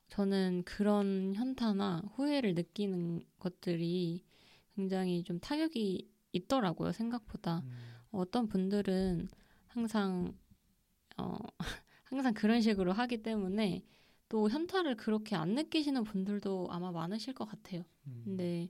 저는 0.09 0.63
그런 0.65 1.35
현타나 1.35 2.03
후회를 2.15 2.55
느끼는 2.55 3.23
것들이 3.39 4.25
굉장히 4.75 5.23
좀 5.25 5.39
타격이 5.41 6.11
있더라고요, 6.33 6.93
생각보다. 6.93 7.59
음. 7.65 7.71
어떤 8.11 8.49
분들은 8.49 9.29
항상, 9.69 10.37
어, 11.17 11.37
항상 12.05 12.35
그런 12.35 12.61
식으로 12.61 12.93
하기 12.93 13.23
때문에 13.23 13.85
또 14.29 14.49
현타를 14.51 14.97
그렇게 14.97 15.37
안 15.37 15.55
느끼시는 15.55 16.05
분들도 16.05 16.69
아마 16.71 16.91
많으실 16.93 17.35
것 17.35 17.45
같아요. 17.45 17.85
음. 18.07 18.23
근데 18.25 18.69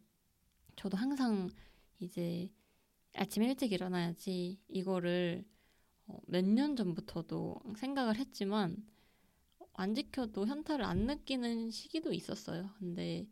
저도 0.77 0.97
항상 0.97 1.51
이제 1.99 2.51
아침 3.15 3.43
일찍 3.43 3.73
일어나야지 3.73 4.61
이거를 4.69 5.45
어, 6.07 6.19
몇년 6.27 6.77
전부터도 6.77 7.61
생각을 7.77 8.17
했지만 8.17 8.77
안 9.75 9.95
지켜도 9.95 10.47
현타를 10.47 10.85
안 10.85 11.07
느끼는 11.07 11.71
시기도 11.71 12.13
있었어요. 12.13 12.71
근데 12.79 13.27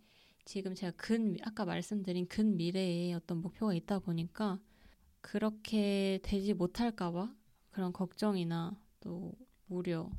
지금 0.44 0.74
제가 0.74 0.92
근 0.96 1.36
아까 1.42 1.64
말씀드린 1.64 2.26
근 2.26 2.56
미래에 2.56 3.12
어떤 3.14 3.38
목표가 3.38 3.74
있다 3.74 4.00
보니까 4.00 4.60
그렇게 5.20 6.18
되지 6.22 6.54
못할까봐 6.54 7.32
그런 7.70 7.92
걱정이나 7.92 8.76
또 9.00 9.32
우려 9.68 10.10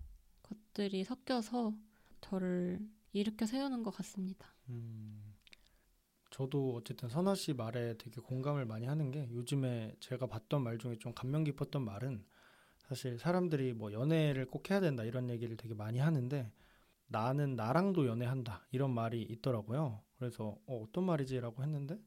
것들이 0.41 1.03
섞여서 1.03 1.75
저를 2.21 2.79
일으켜 3.11 3.45
세우는 3.45 3.83
것 3.83 3.91
같습니다. 3.91 4.55
음, 4.69 5.32
저도 6.33 6.73
어쨌든 6.73 7.09
선아 7.09 7.35
씨 7.35 7.53
말에 7.53 7.95
되게 7.99 8.19
공감을 8.19 8.65
많이 8.65 8.87
하는 8.87 9.11
게 9.11 9.29
요즘에 9.31 9.95
제가 9.99 10.25
봤던 10.25 10.63
말 10.63 10.79
중에 10.79 10.97
좀 10.97 11.13
감명 11.13 11.43
깊었던 11.43 11.85
말은 11.85 12.25
사실 12.79 13.19
사람들이 13.19 13.73
뭐 13.73 13.93
연애를 13.93 14.47
꼭 14.47 14.71
해야 14.71 14.79
된다 14.79 15.03
이런 15.03 15.29
얘기를 15.29 15.55
되게 15.55 15.75
많이 15.75 15.99
하는데 15.99 16.51
나는 17.05 17.55
나랑도 17.55 18.07
연애한다 18.07 18.65
이런 18.71 18.89
말이 18.95 19.21
있더라고요. 19.21 20.01
그래서 20.17 20.57
어, 20.65 20.83
어떤 20.83 21.03
말이지라고 21.03 21.61
했는데 21.61 21.99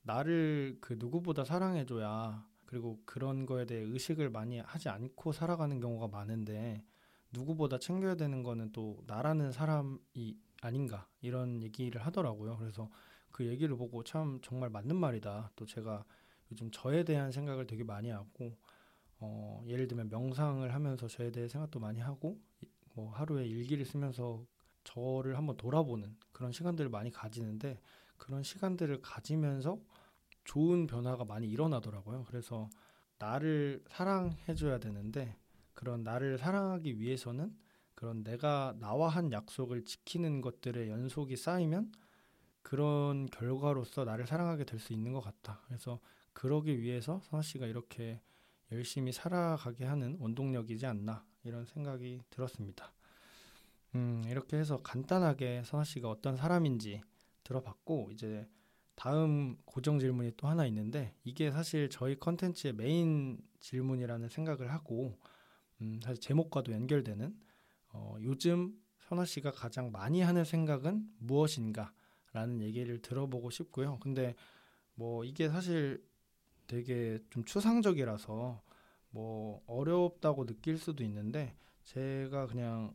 나를 0.00 0.78
그 0.80 0.96
누구보다 0.98 1.44
사랑해줘야 1.44 2.48
그리고 2.64 3.02
그런 3.04 3.44
거에 3.44 3.66
대해 3.66 3.82
의식을 3.82 4.30
많이 4.30 4.60
하지 4.60 4.88
않고 4.88 5.32
살아가는 5.32 5.78
경우가 5.78 6.08
많은데 6.08 6.82
누구보다 7.32 7.78
챙겨야 7.78 8.14
되는 8.14 8.42
거는 8.42 8.72
또 8.72 9.02
나라는 9.06 9.52
사람이 9.52 10.38
아닌가 10.62 11.06
이런 11.20 11.62
얘기를 11.62 12.00
하더라고요. 12.00 12.56
그래서 12.56 12.88
그 13.38 13.46
얘기를 13.46 13.76
보고 13.76 14.02
참 14.02 14.40
정말 14.42 14.68
맞는 14.68 14.96
말이다. 14.96 15.52
또 15.54 15.64
제가 15.64 16.04
요즘 16.50 16.72
저에 16.72 17.04
대한 17.04 17.30
생각을 17.30 17.68
되게 17.68 17.84
많이 17.84 18.10
하고 18.10 18.58
어, 19.20 19.62
예를 19.64 19.86
들면 19.86 20.08
명상을 20.08 20.74
하면서 20.74 21.06
저에 21.06 21.30
대해 21.30 21.46
생각도 21.46 21.78
많이 21.78 22.00
하고 22.00 22.36
뭐 22.94 23.12
하루에 23.12 23.46
일기를 23.46 23.84
쓰면서 23.84 24.44
저를 24.82 25.38
한번 25.38 25.56
돌아보는 25.56 26.16
그런 26.32 26.50
시간들을 26.50 26.90
많이 26.90 27.12
가지는데 27.12 27.80
그런 28.16 28.42
시간들을 28.42 29.02
가지면서 29.02 29.78
좋은 30.42 30.88
변화가 30.88 31.24
많이 31.24 31.48
일어나더라고요. 31.48 32.24
그래서 32.26 32.68
나를 33.20 33.84
사랑해줘야 33.88 34.80
되는데 34.80 35.36
그런 35.74 36.02
나를 36.02 36.38
사랑하기 36.38 36.98
위해서는 36.98 37.56
그런 37.94 38.24
내가 38.24 38.74
나와 38.80 39.08
한 39.08 39.30
약속을 39.30 39.84
지키는 39.84 40.40
것들의 40.40 40.88
연속이 40.88 41.36
쌓이면 41.36 41.92
그런 42.68 43.24
결과로서 43.30 44.04
나를 44.04 44.26
사랑하게 44.26 44.64
될 44.64 44.78
수 44.78 44.92
있는 44.92 45.14
것 45.14 45.22
같다. 45.22 45.62
그래서 45.66 46.00
그러기 46.34 46.82
위해서 46.82 47.18
선아 47.24 47.40
씨가 47.42 47.64
이렇게 47.64 48.20
열심히 48.70 49.10
살아가게 49.10 49.86
하는 49.86 50.18
원동력이지 50.20 50.84
않나 50.84 51.24
이런 51.44 51.64
생각이 51.64 52.20
들었습니다. 52.28 52.92
음, 53.94 54.22
이렇게 54.26 54.58
해서 54.58 54.76
간단하게 54.82 55.62
선아 55.64 55.84
씨가 55.84 56.10
어떤 56.10 56.36
사람인지 56.36 57.00
들어봤고 57.42 58.10
이제 58.12 58.46
다음 58.96 59.56
고정 59.64 59.98
질문이 59.98 60.32
또 60.36 60.46
하나 60.46 60.66
있는데 60.66 61.14
이게 61.24 61.50
사실 61.50 61.88
저희 61.88 62.18
컨텐츠의 62.20 62.74
메인 62.74 63.40
질문이라는 63.60 64.28
생각을 64.28 64.70
하고 64.74 65.18
음, 65.80 66.00
사실 66.02 66.20
제목과도 66.20 66.72
연결되는 66.72 67.34
어, 67.94 68.16
요즘 68.20 68.78
선아 69.08 69.24
씨가 69.24 69.52
가장 69.52 69.90
많이 69.90 70.20
하는 70.20 70.44
생각은 70.44 71.08
무엇인가 71.18 71.94
라는 72.32 72.60
얘기를 72.60 73.00
들어보고 73.00 73.50
싶고요. 73.50 73.98
근데 74.00 74.34
뭐 74.94 75.24
이게 75.24 75.48
사실 75.48 76.04
되게 76.66 77.18
좀 77.30 77.44
추상적이라서 77.44 78.62
뭐 79.10 79.62
어렵다고 79.66 80.46
느낄 80.46 80.78
수도 80.78 81.02
있는데 81.04 81.56
제가 81.84 82.46
그냥 82.46 82.94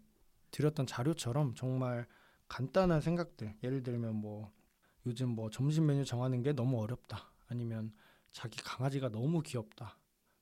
드렸던 0.52 0.86
자료처럼 0.86 1.56
정말 1.56 2.08
간단한 2.48 3.02
생각들 3.02 3.56
예를 3.64 3.82
들면 3.84 4.16
뭐 4.16 4.52
요즘 5.06 5.30
뭐 5.30 5.50
점심 5.50 5.88
메뉴 5.88 6.06
정하는 6.06 6.44
게 6.44 6.54
너무 6.54 6.82
어렵다 6.82 7.32
아니면 7.48 7.92
자기 8.32 8.62
강아지가 8.62 9.10
너무 9.10 9.42
귀엽다 9.42 9.98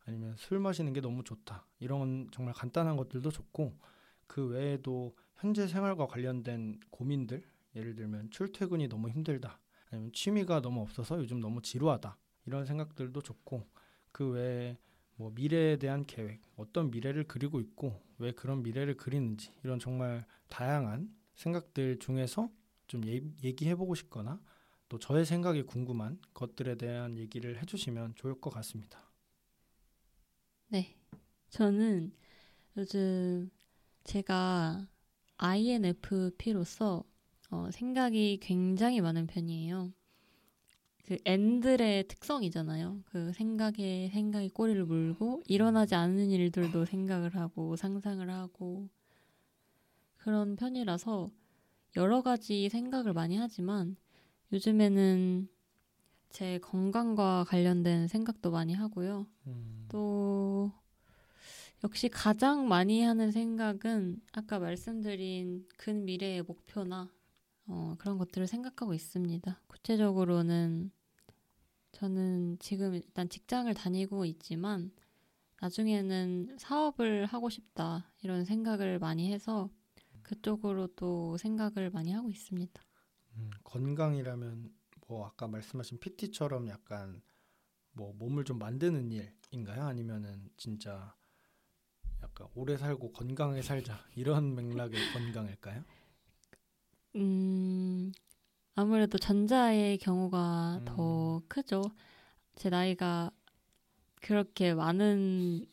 아니면 0.06 0.36
술 0.38 0.60
마시는 0.60 0.93
게 0.93 1.01
너무 1.01 1.23
좋다 1.23 1.65
이런 1.80 2.27
정말 2.32 2.54
간단한 2.54 2.97
것들도 2.97 3.32
좋고 3.32 3.77
그 4.27 4.47
외에도 4.47 5.15
현재 5.36 5.67
생활과 5.67 6.08
관련된 6.08 6.80
고민들 6.89 7.43
예를 7.75 7.95
들면 7.95 8.31
출퇴근이 8.31 8.88
너무 8.88 9.10
힘들다 9.10 9.60
아니면 9.91 10.12
취미가 10.13 10.62
너무 10.62 10.81
없어서 10.81 11.17
요즘 11.19 11.39
너무 11.39 11.62
지루하다 11.62 12.17
이런 12.45 12.65
생각들도 12.65 13.21
좋고 13.21 13.67
그 14.12 14.29
외에 14.31 14.77
뭐 15.15 15.31
미래에 15.36 15.77
대한 15.77 16.05
계획 16.05 16.41
어떤 16.55 16.91
미래를 16.91 17.25
그리고 17.27 17.60
있고 17.60 18.01
왜 18.17 18.31
그런 18.31 18.63
미래를 18.63 18.97
그리는지 18.97 19.51
이런 19.63 19.79
정말 19.79 20.25
다양한 20.49 21.13
생각들 21.36 21.99
중에서 21.99 22.49
좀 22.88 23.05
예, 23.07 23.21
얘기해보고 23.43 23.95
싶거나 23.95 24.41
또 24.89 24.99
저의 24.99 25.25
생각이 25.25 25.63
궁금한 25.63 26.19
것들에 26.34 26.75
대한 26.75 27.17
얘기를 27.17 27.62
해주시면 27.62 28.15
좋을 28.15 28.41
것 28.41 28.49
같습니다. 28.49 28.99
네, 30.69 30.95
저는 31.49 32.13
요즘 32.77 33.51
제가 34.05 34.88
INFP로서 35.38 37.05
어, 37.51 37.69
생각이 37.69 38.39
굉장히 38.41 39.01
많은 39.01 39.27
편이에요. 39.27 39.91
그 41.05 41.17
N들의 41.25 42.07
특성이잖아요. 42.07 43.03
그 43.05 43.33
생각에 43.33 44.09
생각이 44.13 44.49
꼬리를 44.49 44.85
물고 44.85 45.43
일어나지 45.45 45.95
않는 45.95 46.29
일들도 46.29 46.85
생각을 46.85 47.35
하고 47.35 47.75
상상을 47.75 48.29
하고 48.29 48.87
그런 50.17 50.55
편이라서 50.55 51.29
여러 51.97 52.21
가지 52.21 52.69
생각을 52.69 53.11
많이 53.11 53.35
하지만 53.35 53.97
요즘에는 54.53 55.49
제 56.29 56.59
건강과 56.59 57.45
관련된 57.49 58.07
생각도 58.07 58.51
많이 58.51 58.73
하고요. 58.73 59.27
음. 59.47 59.85
또 59.89 60.71
역시 61.83 62.07
가장 62.07 62.69
많이 62.69 63.01
하는 63.01 63.31
생각은 63.31 64.21
아까 64.31 64.59
말씀드린 64.59 65.67
근 65.75 66.05
미래의 66.05 66.43
목표나 66.43 67.11
어, 67.67 67.95
그런 67.97 68.17
것들을 68.17 68.47
생각하고 68.47 68.93
있습니다. 68.93 69.62
구체적으로는 69.67 70.91
저는 71.91 72.58
지금 72.60 72.95
일단 72.95 73.30
직장을 73.30 73.71
다니고 73.74 74.26
있지만 74.26 74.91
나중에는 75.62 76.58
사업을 76.58 77.26
하고 77.26 77.50
싶다 77.50 78.12
이런 78.21 78.45
생각을 78.45 78.97
많이 79.00 79.32
해서 79.32 79.69
그쪽으로도 80.24 81.38
생각을 81.38 81.89
많이 81.91 82.12
하고 82.12 82.30
있습니다. 82.30 82.82
음, 83.36 83.52
건강이라면 83.63 84.74
뭐 85.08 85.26
아까 85.26 85.47
말씀하신 85.47 86.00
PT처럼 86.00 86.67
약간 86.69 87.21
뭐 87.91 88.13
몸을 88.13 88.45
좀 88.45 88.58
만드는 88.58 89.12
일인가요? 89.12 89.84
아니면은 89.84 90.50
진짜 90.58 91.15
약간 92.24 92.47
오래 92.56 92.78
살고 92.78 93.12
건강하게 93.12 93.62
살자 93.62 94.00
이런 94.15 94.56
맥락의 94.56 95.12
건강일까요? 95.13 95.84
음 97.15 98.12
아무래도 98.76 99.17
전자의 99.17 99.97
경우가 99.97 100.80
음. 100.80 100.86
더 100.86 101.41
크죠. 101.47 101.84
제 102.56 102.69
나이가 102.69 103.32
그렇게 104.21 104.74
많은 104.74 105.65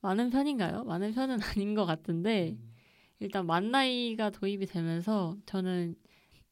많은 0.00 0.30
편인가요? 0.30 0.84
많은 0.84 1.12
편은 1.12 1.38
아닌 1.42 1.74
것 1.74 1.86
같은데 1.86 2.52
음, 2.52 2.74
일단 3.18 3.46
만 3.46 3.70
나이가 3.70 4.30
도입이 4.30 4.66
되면서 4.66 5.36
저는 5.46 5.96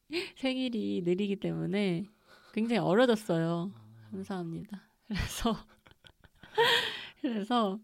생일이 0.37 1.01
느리기 1.05 1.37
때문에 1.37 2.05
굉장히 2.53 2.79
어려졌어요. 2.79 3.71
감사합니다. 4.11 4.81
그래서 5.07 5.55
그래서 7.21 7.79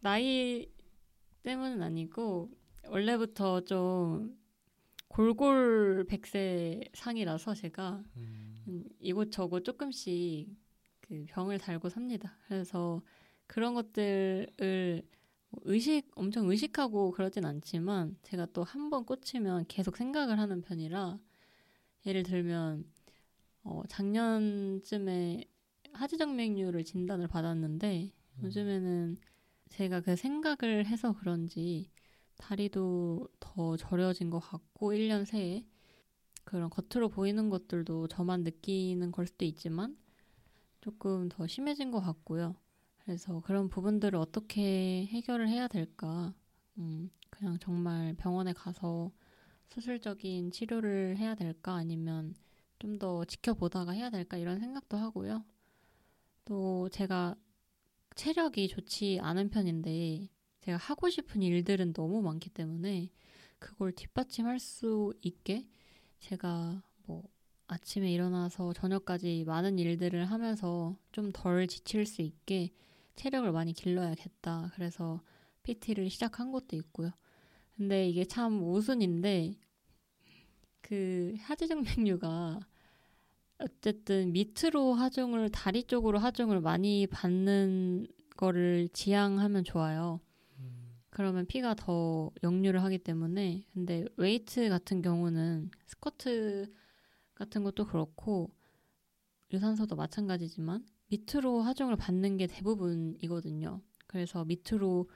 나이 0.00 0.68
때문은 1.42 1.82
아니고 1.82 2.50
원래부터 2.88 3.62
좀 3.62 4.39
골골 5.24 6.06
백세 6.08 6.80
상이라서 6.94 7.54
제가 7.54 8.02
음, 8.16 8.56
음, 8.68 8.84
이곳저곳 9.00 9.64
조금씩 9.64 10.48
그 11.02 11.26
병을 11.28 11.58
달고 11.58 11.90
삽니다. 11.90 12.38
그래서 12.48 13.02
그런 13.46 13.74
것들을 13.74 15.02
뭐 15.50 15.60
의식 15.64 16.10
엄청 16.14 16.48
의식하고 16.48 17.10
그러진 17.10 17.44
않지만 17.44 18.16
제가 18.22 18.46
또 18.54 18.62
한 18.64 18.88
번 18.88 19.04
꽂히면 19.04 19.66
계속 19.68 19.98
생각을 19.98 20.38
하는 20.38 20.62
편이라 20.62 21.18
예를 22.06 22.22
들면 22.22 22.86
어, 23.64 23.82
작년쯤에 23.88 25.44
하지정맥류를 25.92 26.84
진단을 26.84 27.28
받았는데 27.28 28.10
음. 28.38 28.42
요즘에는 28.42 29.18
제가 29.68 30.00
그 30.00 30.16
생각을 30.16 30.86
해서 30.86 31.12
그런지 31.12 31.90
다리도 32.40 33.28
더 33.40 33.76
저려진 33.76 34.30
것 34.30 34.38
같고 34.40 34.92
1년 34.94 35.24
새에 35.24 35.64
그런 36.44 36.70
겉으로 36.70 37.08
보이는 37.08 37.48
것들도 37.50 38.08
저만 38.08 38.42
느끼는 38.44 39.12
걸 39.12 39.26
수도 39.26 39.44
있지만 39.44 39.96
조금 40.80 41.28
더 41.28 41.46
심해진 41.46 41.90
것 41.90 42.00
같고요. 42.00 42.56
그래서 42.98 43.40
그런 43.40 43.68
부분들을 43.68 44.18
어떻게 44.18 45.06
해결을 45.06 45.48
해야 45.48 45.68
될까? 45.68 46.34
음, 46.78 47.10
그냥 47.30 47.58
정말 47.60 48.14
병원에 48.14 48.52
가서 48.52 49.12
수술적인 49.68 50.50
치료를 50.52 51.16
해야 51.18 51.34
될까? 51.34 51.74
아니면 51.74 52.34
좀 52.78 52.98
더 52.98 53.24
지켜보다가 53.26 53.92
해야 53.92 54.10
될까? 54.10 54.36
이런 54.38 54.58
생각도 54.58 54.96
하고요. 54.96 55.44
또 56.44 56.88
제가 56.90 57.36
체력이 58.16 58.68
좋지 58.68 59.18
않은 59.22 59.50
편인데 59.50 60.28
제가 60.60 60.76
하고 60.78 61.08
싶은 61.10 61.42
일들은 61.42 61.92
너무 61.92 62.22
많기 62.22 62.50
때문에 62.50 63.10
그걸 63.58 63.92
뒷받침할 63.92 64.58
수 64.58 65.12
있게 65.22 65.68
제가 66.20 66.82
뭐 67.06 67.24
아침에 67.66 68.10
일어나서 68.12 68.72
저녁까지 68.72 69.44
많은 69.46 69.78
일들을 69.78 70.24
하면서 70.26 70.96
좀 71.12 71.32
덜 71.32 71.66
지칠 71.66 72.06
수 72.06 72.22
있게 72.22 72.70
체력을 73.16 73.50
많이 73.52 73.72
길러야겠다. 73.72 74.72
그래서 74.74 75.22
PT를 75.62 76.10
시작한 76.10 76.50
것도 76.52 76.76
있고요. 76.76 77.10
근데 77.76 78.08
이게 78.08 78.24
참 78.24 78.52
모순인데 78.54 79.54
그 80.80 81.34
하지정맥류가 81.40 82.60
어쨌든 83.58 84.32
밑으로 84.32 84.94
하중을 84.94 85.50
다리 85.50 85.84
쪽으로 85.84 86.18
하중을 86.18 86.60
많이 86.60 87.06
받는 87.06 88.06
거를 88.36 88.88
지향하면 88.92 89.64
좋아요. 89.64 90.20
음, 91.10 91.12
그러면 91.12 91.46
피가 91.46 91.74
더 91.74 92.30
역류를 92.42 92.82
하기 92.84 92.98
때문에 92.98 93.64
근데 93.72 94.04
웨이트 94.16 94.68
같은 94.68 95.02
경우는 95.02 95.70
스쿼트 95.86 96.72
같은 97.34 97.64
것도 97.64 97.86
그렇고 97.86 98.50
유산소도 99.52 99.96
마찬가지지만 99.96 100.84
밑으로 101.08 101.62
하중을 101.62 101.96
받는 101.96 102.36
게 102.36 102.46
대부분이거든요. 102.46 103.80
그래서 104.06 104.44
밑으로 104.44 105.08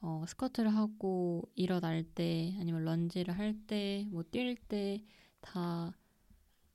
어, 0.00 0.24
스쿼트를 0.28 0.74
하고 0.74 1.42
일어날 1.54 2.04
때 2.04 2.54
아니면 2.60 2.84
런지를 2.84 3.38
할 3.38 3.54
때 3.66 4.06
뭐 4.10 4.22
뛸 4.24 4.56
때 4.68 5.02
다 5.40 5.92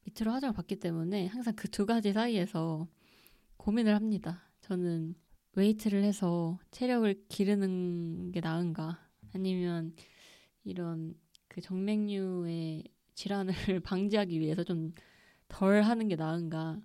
밑으로 0.05 0.31
하중을 0.31 0.53
받기 0.53 0.77
때문에 0.77 1.27
항상 1.27 1.55
그 1.55 1.69
두 1.69 1.85
가지 1.85 2.13
사이에서 2.13 2.87
고민을 3.57 3.95
합니다. 3.95 4.43
저는 4.61 5.15
웨이트를 5.57 6.03
해서 6.03 6.59
체력을 6.71 7.25
기르는 7.27 8.31
게 8.31 8.39
나은가 8.39 8.99
아니면 9.33 9.95
이런 10.63 11.15
그 11.47 11.61
정맥류의 11.61 12.83
질환을 13.15 13.53
방지하기 13.83 14.39
위해서 14.39 14.63
좀 14.63 14.93
덜 15.47 15.81
하는 15.81 16.07
게 16.07 16.15
나은가. 16.15 16.79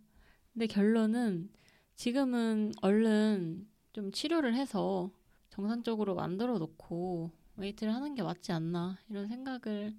근데 0.52 0.66
결론은 0.66 1.50
지금은 1.94 2.72
얼른 2.82 3.68
좀 3.92 4.12
치료를 4.12 4.54
해서 4.54 5.10
정상적으로 5.50 6.14
만들어 6.14 6.58
놓고 6.58 7.30
웨이트를 7.56 7.94
하는 7.94 8.14
게 8.14 8.22
맞지 8.22 8.52
않나 8.52 8.98
이런 9.10 9.28
생각을 9.28 9.94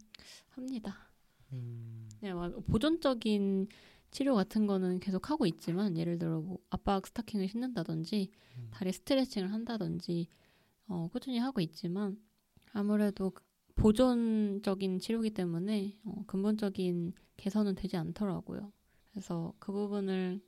합니다. 0.50 1.10
음, 1.52 2.10
네, 2.22 2.34
막 2.34 2.66
보존적인 2.66 3.68
치료 4.14 4.36
같은 4.36 4.68
거는 4.68 5.00
계속 5.00 5.30
하고 5.30 5.46
있지만 5.46 5.98
예를 5.98 6.18
들어 6.20 6.40
뭐 6.42 6.60
압박 6.70 7.06
스타킹을 7.06 7.48
신는다든지 7.50 8.32
음. 8.58 8.68
다리 8.72 8.94
스트레칭을 8.94 9.52
한다든지 9.52 10.28
어, 10.88 11.10
꾸준히 11.12 11.40
하고 11.40 11.60
있지만 11.62 12.18
아무래도 12.72 13.32
그 13.32 13.44
보존적인 13.76 15.00
치료기 15.00 15.32
때문에 15.32 15.98
어, 16.06 16.24
근본적인 16.28 17.14
개선은 17.38 17.76
되지 17.76 17.98
않더라고요. 17.98 18.72
그래서 19.12 19.54
그 19.60 19.72
부분을 19.72 20.42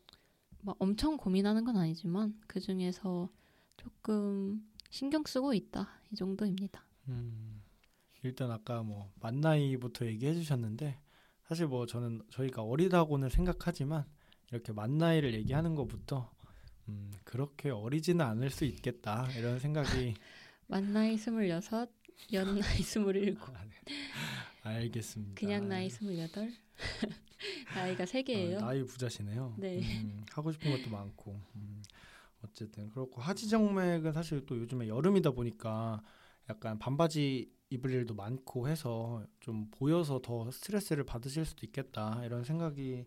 막 0.62 0.75
엄청 0.80 1.17
고민하는 1.17 1.63
건 1.65 1.78
아니지만 1.78 2.39
그 2.47 2.60
중에서 2.60 3.30
조금 3.78 4.63
신경 4.89 5.23
쓰고 5.25 5.54
있다 5.54 5.89
이 6.12 6.15
정도입니다. 6.15 6.86
음. 7.10 7.62
일단 8.23 8.49
아까 8.51 8.82
뭐 8.84 9.10
만 9.21 9.39
나이부터 9.41 10.06
얘기해 10.06 10.34
주셨는데 10.34 10.99
사실 11.47 11.67
뭐 11.67 11.86
저는 11.86 12.21
저희가 12.31 12.63
어리다고는 12.63 13.29
생각하지만 13.29 14.05
이렇게 14.51 14.73
만 14.73 14.97
나이를 14.97 15.34
얘기하는 15.34 15.75
것부터 15.75 16.31
음, 16.88 17.12
그렇게 17.23 17.69
어리지는 17.69 18.25
않을 18.25 18.49
수 18.49 18.65
있겠다 18.65 19.27
이런 19.38 19.60
생각이 19.60 20.13
만 20.67 20.93
나이 20.93 21.17
스물여섯, 21.17 21.89
연 22.34 22.60
나이 22.60 22.81
스물일곱, 22.81 23.55
아, 23.55 23.63
네. 23.63 24.10
알겠습니다. 24.63 25.39
그냥 25.39 25.67
나이 25.69 25.89
스물여덟. 25.89 26.51
나이가 27.75 28.05
세 28.08 28.23
개예요. 28.23 28.58
아, 28.58 28.62
나이 28.62 28.84
부자시네요. 28.84 29.55
네. 29.60 29.79
음, 30.01 30.25
하고 30.31 30.51
싶은 30.51 30.71
것도 30.71 30.89
많고. 30.89 31.39
음, 31.55 31.84
어쨌든 32.43 32.89
그렇고 32.89 33.21
하지정맥은 33.21 34.12
사실 34.13 34.45
또 34.45 34.58
요즘에 34.58 34.88
여름이다 34.88 35.31
보니까 35.31 36.01
약간 36.49 36.79
반바지 36.79 37.51
입을 37.69 37.91
일도 37.91 38.13
많고 38.15 38.67
해서 38.67 39.25
좀 39.39 39.69
보여서 39.71 40.19
더 40.21 40.49
스트레스를 40.51 41.04
받으실 41.04 41.45
수도 41.45 41.65
있겠다 41.65 42.23
이런 42.25 42.43
생각이 42.43 43.06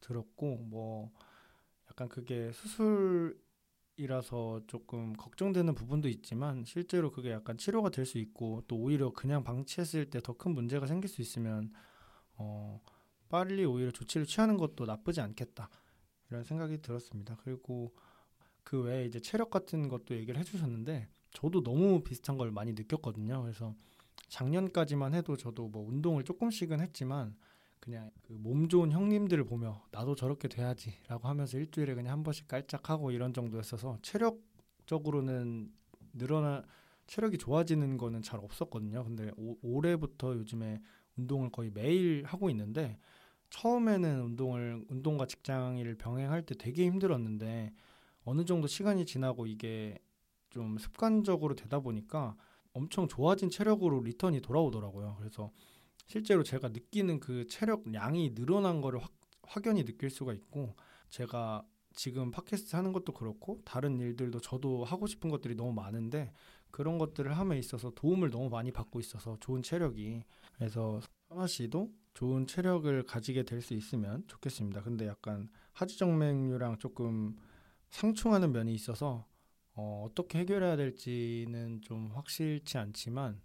들었고 0.00 0.56
뭐 0.58 1.12
약간 1.90 2.08
그게 2.08 2.50
수술이라서 2.52 3.36
조금 4.66 5.12
걱정되는 5.14 5.74
부분도 5.74 6.08
있지만 6.08 6.64
실제로 6.64 7.10
그게 7.10 7.30
약간 7.30 7.56
치료가 7.58 7.90
될 7.90 8.04
수 8.06 8.18
있고 8.18 8.62
또 8.68 8.76
오히려 8.76 9.10
그냥 9.12 9.44
방치했을 9.44 10.10
때 10.10 10.20
더 10.20 10.34
큰 10.34 10.52
문제가 10.54 10.86
생길 10.86 11.08
수 11.08 11.20
있으면 11.22 11.72
어 12.36 12.80
빨리 13.28 13.64
오히려 13.64 13.90
조치를 13.90 14.26
취하는 14.26 14.56
것도 14.56 14.84
나쁘지 14.86 15.20
않겠다 15.20 15.70
이런 16.30 16.44
생각이 16.44 16.80
들었습니다. 16.82 17.36
그리고 17.44 17.94
그 18.64 18.82
외에 18.82 19.04
이제 19.06 19.20
체력 19.20 19.50
같은 19.50 19.88
것도 19.88 20.14
얘기를 20.16 20.38
해주셨는데 20.40 21.08
저도 21.32 21.62
너무 21.62 22.02
비슷한 22.02 22.36
걸 22.36 22.50
많이 22.50 22.72
느꼈거든요. 22.72 23.42
그래서 23.42 23.74
작년까지만 24.28 25.14
해도 25.14 25.36
저도 25.36 25.68
뭐 25.68 25.86
운동을 25.88 26.24
조금씩은 26.24 26.80
했지만 26.80 27.36
그냥 27.80 28.10
그 28.22 28.32
몸 28.34 28.68
좋은 28.68 28.92
형님들을 28.92 29.44
보며 29.44 29.82
나도 29.92 30.14
저렇게 30.14 30.48
돼야지라고 30.48 31.28
하면서 31.28 31.58
일주일에 31.58 31.94
그냥 31.94 32.12
한 32.12 32.22
번씩 32.22 32.48
깔짝하고 32.48 33.10
이런 33.10 33.32
정도였어서 33.34 33.98
체력적으로는 34.02 35.70
늘어나 36.14 36.62
체력이 37.06 37.38
좋아지는 37.38 37.96
거는 37.98 38.22
잘 38.22 38.40
없었거든요. 38.40 39.04
근데 39.04 39.30
오, 39.36 39.56
올해부터 39.62 40.34
요즘에 40.34 40.80
운동을 41.16 41.50
거의 41.50 41.70
매일 41.70 42.24
하고 42.24 42.48
있는데 42.50 42.98
처음에는 43.50 44.20
운동을 44.22 44.84
운동과 44.88 45.26
직장 45.26 45.76
일을 45.78 45.96
병행할 45.96 46.46
때 46.46 46.54
되게 46.56 46.86
힘들었는데 46.86 47.72
어느 48.24 48.44
정도 48.44 48.66
시간이 48.66 49.04
지나고 49.04 49.46
이게 49.46 49.98
좀 50.52 50.78
습관적으로 50.78 51.54
되다 51.56 51.80
보니까 51.80 52.36
엄청 52.72 53.08
좋아진 53.08 53.50
체력으로 53.50 54.00
리턴이 54.02 54.40
돌아오더라고요. 54.42 55.16
그래서 55.18 55.50
실제로 56.06 56.42
제가 56.42 56.68
느끼는 56.68 57.20
그 57.20 57.46
체력 57.46 57.92
양이 57.94 58.34
늘어난 58.34 58.80
거를 58.80 59.00
확, 59.02 59.10
확연히 59.42 59.84
느낄 59.84 60.10
수가 60.10 60.32
있고 60.34 60.74
제가 61.08 61.64
지금 61.94 62.30
팟캐스트 62.30 62.76
하는 62.76 62.92
것도 62.92 63.12
그렇고 63.12 63.60
다른 63.64 63.98
일들도 63.98 64.40
저도 64.40 64.84
하고 64.84 65.06
싶은 65.06 65.30
것들이 65.30 65.54
너무 65.54 65.72
많은데 65.72 66.32
그런 66.70 66.98
것들을 66.98 67.36
함에 67.36 67.58
있어서 67.58 67.90
도움을 67.94 68.30
너무 68.30 68.48
많이 68.48 68.72
받고 68.72 69.00
있어서 69.00 69.36
좋은 69.40 69.62
체력이 69.62 70.22
그래서 70.54 71.00
선아 71.28 71.46
씨도 71.46 71.92
좋은 72.14 72.46
체력을 72.46 73.02
가지게 73.04 73.44
될 73.44 73.62
수 73.62 73.74
있으면 73.74 74.24
좋겠습니다. 74.26 74.82
근데 74.82 75.06
약간 75.06 75.48
하지정맥류랑 75.72 76.78
조금 76.78 77.36
상충하는 77.90 78.52
면이 78.52 78.72
있어서 78.74 79.26
어, 79.74 80.06
어떻게 80.06 80.40
해결해야 80.40 80.76
될지는 80.76 81.80
좀 81.82 82.10
확실치 82.12 82.78
않지만 82.78 83.40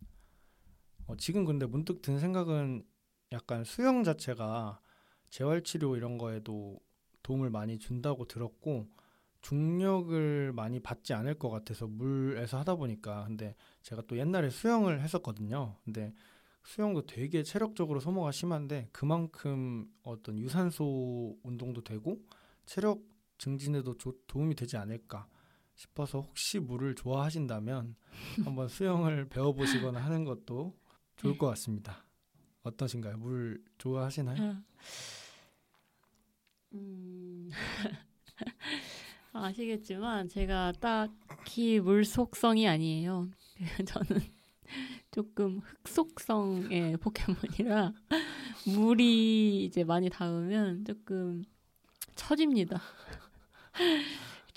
어, 1.08 1.16
지금 1.16 1.46
근데 1.46 1.66
문득 1.66 2.02
든 2.02 2.20
생각은 2.20 2.84
약간 3.32 3.64
수영 3.64 4.04
자체가 4.04 4.82
재활치료 5.30 5.96
이런 5.96 6.18
거에도 6.18 6.80
도움을 7.24 7.50
많이 7.50 7.80
준다고 7.80 8.26
들었고 8.26 8.88
중력을 9.42 10.52
많이 10.54 10.80
받지 10.80 11.14
않을 11.14 11.36
것 11.36 11.50
같아서 11.50 11.88
물에서 11.88 12.58
하다 12.60 12.76
보니까 12.76 13.26
근데 13.26 13.56
제가 13.82 14.02
또 14.08 14.18
옛날에 14.18 14.50
수영을 14.50 15.02
했었거든요. 15.02 15.78
근데 15.86 16.14
수영도 16.64 17.06
되게 17.06 17.44
체력적으로 17.44 18.02
소모가 18.02 18.32
심한데 18.32 18.90
그만큼 18.92 19.90
어떤 20.04 20.38
유산소 20.38 21.38
운동도 21.44 21.82
되고 21.84 22.20
체력 22.66 23.02
증진에도 23.38 23.98
조, 23.98 24.14
도움이 24.28 24.56
되지 24.56 24.76
않을까 24.76 25.28
싶어서 25.78 26.22
혹시 26.22 26.60
물을 26.60 26.96
좋아하신다면 26.96 27.96
한번 28.44 28.68
수영을 28.68 29.30
배워보시거나 29.30 30.00
하는 30.00 30.26
것도 30.26 30.76
좋을 31.18 31.34
네. 31.34 31.38
것 31.38 31.48
같습니다. 31.50 32.04
어떠신가요? 32.64 33.18
물 33.18 33.64
좋아하시나요? 33.78 34.42
아, 34.42 34.64
음... 36.74 37.50
아시겠지만 39.34 40.30
제가 40.30 40.74
딱히 40.80 41.80
물 41.80 42.04
속성이 42.06 42.68
아니에요. 42.68 43.30
저는 43.86 44.22
조금 45.12 45.60
흙속성의 45.60 46.98
포켓몬이라 46.98 47.94
물이 48.66 49.66
이제 49.66 49.84
많이 49.84 50.10
닿으면 50.10 50.86
조금 50.86 51.44
처집니다. 52.16 52.82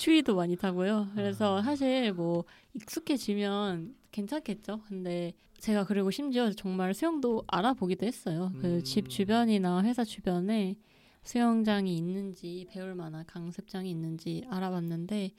추위도 0.01 0.35
많이 0.35 0.57
타고요. 0.57 1.09
그래서 1.15 1.59
아. 1.59 1.63
사실 1.63 2.15
뭐 2.15 2.45
익숙해지면 2.73 3.95
괜찮겠죠. 4.11 4.81
근데 4.89 5.35
제가 5.59 5.85
그리고 5.85 6.11
심지어 6.11 6.51
정말 6.53 6.95
수영도 6.95 7.45
알아보기도 7.47 8.07
했어요. 8.07 8.51
그 8.63 8.77
음. 8.77 8.83
집 8.83 9.11
주변이나 9.11 9.83
회사 9.83 10.03
주변에 10.03 10.77
수영장이 11.23 11.95
있는지 11.95 12.67
배울 12.71 12.95
만한 12.95 13.27
강습장이 13.27 13.91
있는지 13.91 14.43
알아봤는데 14.49 15.33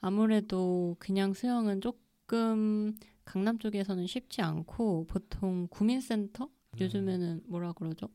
아무래도 0.00 0.96
그냥 0.98 1.32
수영은 1.32 1.80
조금 1.80 2.96
강남 3.24 3.60
쪽에서는 3.60 4.08
쉽지 4.08 4.42
않고 4.42 5.06
보통 5.06 5.68
구민센터 5.70 6.46
음. 6.46 6.78
요즘에는 6.80 7.42
뭐라 7.46 7.72
그러죠? 7.72 8.08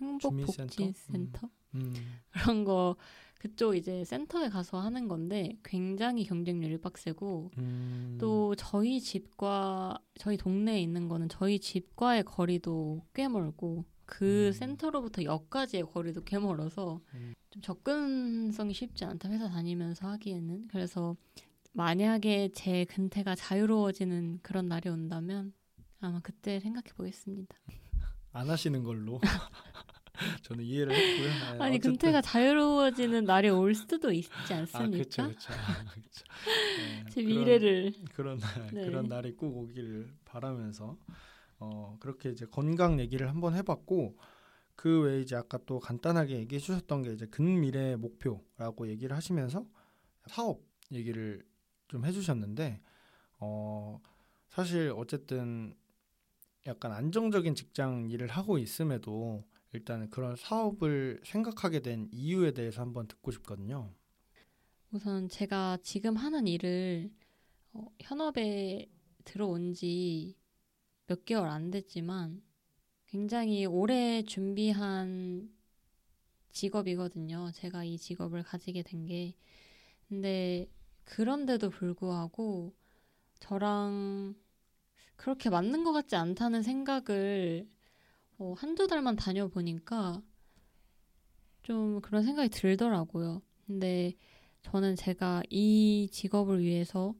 행복복지센터 0.00 1.46
음. 1.74 1.80
음. 1.80 1.94
그런 2.30 2.64
거 2.64 2.96
그쪽 3.38 3.76
이제 3.76 4.04
센터에 4.04 4.48
가서 4.48 4.80
하는 4.80 5.08
건데 5.08 5.58
굉장히 5.62 6.24
경쟁률이 6.24 6.78
빡세고 6.78 7.50
음. 7.58 8.18
또 8.20 8.54
저희 8.56 9.00
집과 9.00 9.98
저희 10.18 10.36
동네에 10.36 10.80
있는 10.80 11.08
거는 11.08 11.28
저희 11.28 11.58
집과의 11.58 12.24
거리도 12.24 13.02
꽤 13.14 13.28
멀고 13.28 13.84
그 14.06 14.48
음. 14.48 14.52
센터로부터 14.52 15.24
역까지의 15.24 15.84
거리도 15.84 16.24
꽤 16.24 16.38
멀어서 16.38 17.00
음. 17.14 17.34
좀 17.50 17.62
접근성이 17.62 18.72
쉽지 18.72 19.04
않다 19.04 19.28
회사 19.30 19.48
다니면서 19.48 20.08
하기에는 20.08 20.68
그래서 20.68 21.16
만약에 21.72 22.50
제 22.54 22.84
근태가 22.86 23.34
자유로워지는 23.34 24.40
그런 24.42 24.68
날이 24.68 24.88
온다면 24.88 25.52
아마 26.00 26.20
그때 26.20 26.58
생각해 26.58 26.86
보겠습니다. 26.96 27.54
안 28.32 28.48
하시는 28.48 28.82
걸로. 28.82 29.20
저는 30.42 30.64
이해를 30.64 30.92
했고요. 30.94 31.30
아, 31.42 31.64
아니 31.64 31.76
어쨌든. 31.76 31.92
금태가 31.92 32.20
자유로워지는 32.22 33.24
날이 33.24 33.50
올 33.50 33.74
수도 33.74 34.12
있지 34.12 34.28
아, 34.52 34.58
않습니까? 34.58 35.24
아, 35.24 35.26
그렇죠, 35.26 35.52
그렇죠. 35.94 36.24
네, 36.78 37.04
제 37.10 37.22
미래를 37.22 37.92
그런 38.14 38.38
그런, 38.38 38.70
네. 38.72 38.84
그런 38.84 39.08
날이 39.08 39.32
꼭 39.32 39.56
오기를 39.56 40.08
바라면서 40.24 40.96
어, 41.58 41.96
그렇게 42.00 42.30
이제 42.30 42.46
건강 42.46 43.00
얘기를 43.00 43.28
한번 43.28 43.54
해봤고 43.54 44.16
그 44.74 45.00
외에 45.02 45.20
이제 45.20 45.36
아까 45.36 45.58
또 45.64 45.80
간단하게 45.80 46.36
얘기해 46.40 46.58
주셨던 46.60 47.02
게 47.02 47.12
이제 47.12 47.26
근미래 47.26 47.96
목표라고 47.96 48.88
얘기를 48.88 49.16
하시면서 49.16 49.66
사업 50.26 50.62
얘기를 50.92 51.44
좀 51.88 52.04
해주셨는데 52.04 52.80
어, 53.38 54.00
사실 54.48 54.92
어쨌든 54.94 55.74
약간 56.66 56.92
안정적인 56.92 57.54
직장 57.54 58.10
일을 58.10 58.28
하고 58.28 58.58
있음에도 58.58 59.44
일단 59.76 60.10
그런 60.10 60.36
사업을 60.36 61.20
생각하게 61.24 61.80
된 61.80 62.08
이유에 62.12 62.52
대해서 62.52 62.82
한번 62.82 63.06
듣고 63.08 63.30
싶거든요. 63.32 63.92
우선 64.90 65.28
제가 65.28 65.78
지금 65.82 66.16
하는 66.16 66.46
일을 66.46 67.10
어, 67.74 67.86
현업에 68.00 68.88
들어온 69.24 69.74
지 69.74 70.36
몇 71.08 71.24
개월 71.24 71.48
안 71.48 71.70
됐지만 71.70 72.42
굉장히 73.06 73.66
오래 73.66 74.22
준비한 74.24 75.50
직업이거든요. 76.50 77.50
제가 77.54 77.84
이 77.84 77.98
직업을 77.98 78.42
가지게 78.42 78.82
된 78.82 79.06
게. 79.06 79.34
근데 80.08 80.68
그런데도 81.04 81.70
불구하고 81.70 82.74
저랑 83.40 84.34
그렇게 85.16 85.50
맞는 85.50 85.84
것 85.84 85.92
같지 85.92 86.16
않다는 86.16 86.62
생각을 86.62 87.68
어, 88.38 88.52
한두 88.56 88.86
달만 88.86 89.16
다녀보니까 89.16 90.22
좀 91.62 92.00
그런 92.00 92.22
생각이 92.22 92.50
들더라고요. 92.50 93.42
근데 93.66 94.14
저는 94.62 94.94
제가 94.94 95.42
이 95.48 96.08
직업을 96.12 96.60
위해서 96.60 97.14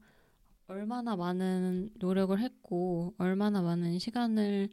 얼마나 0.67 1.15
많은 1.15 1.89
노력을 1.95 2.37
했고, 2.39 3.13
얼마나 3.17 3.61
많은 3.61 3.99
시간을 3.99 4.69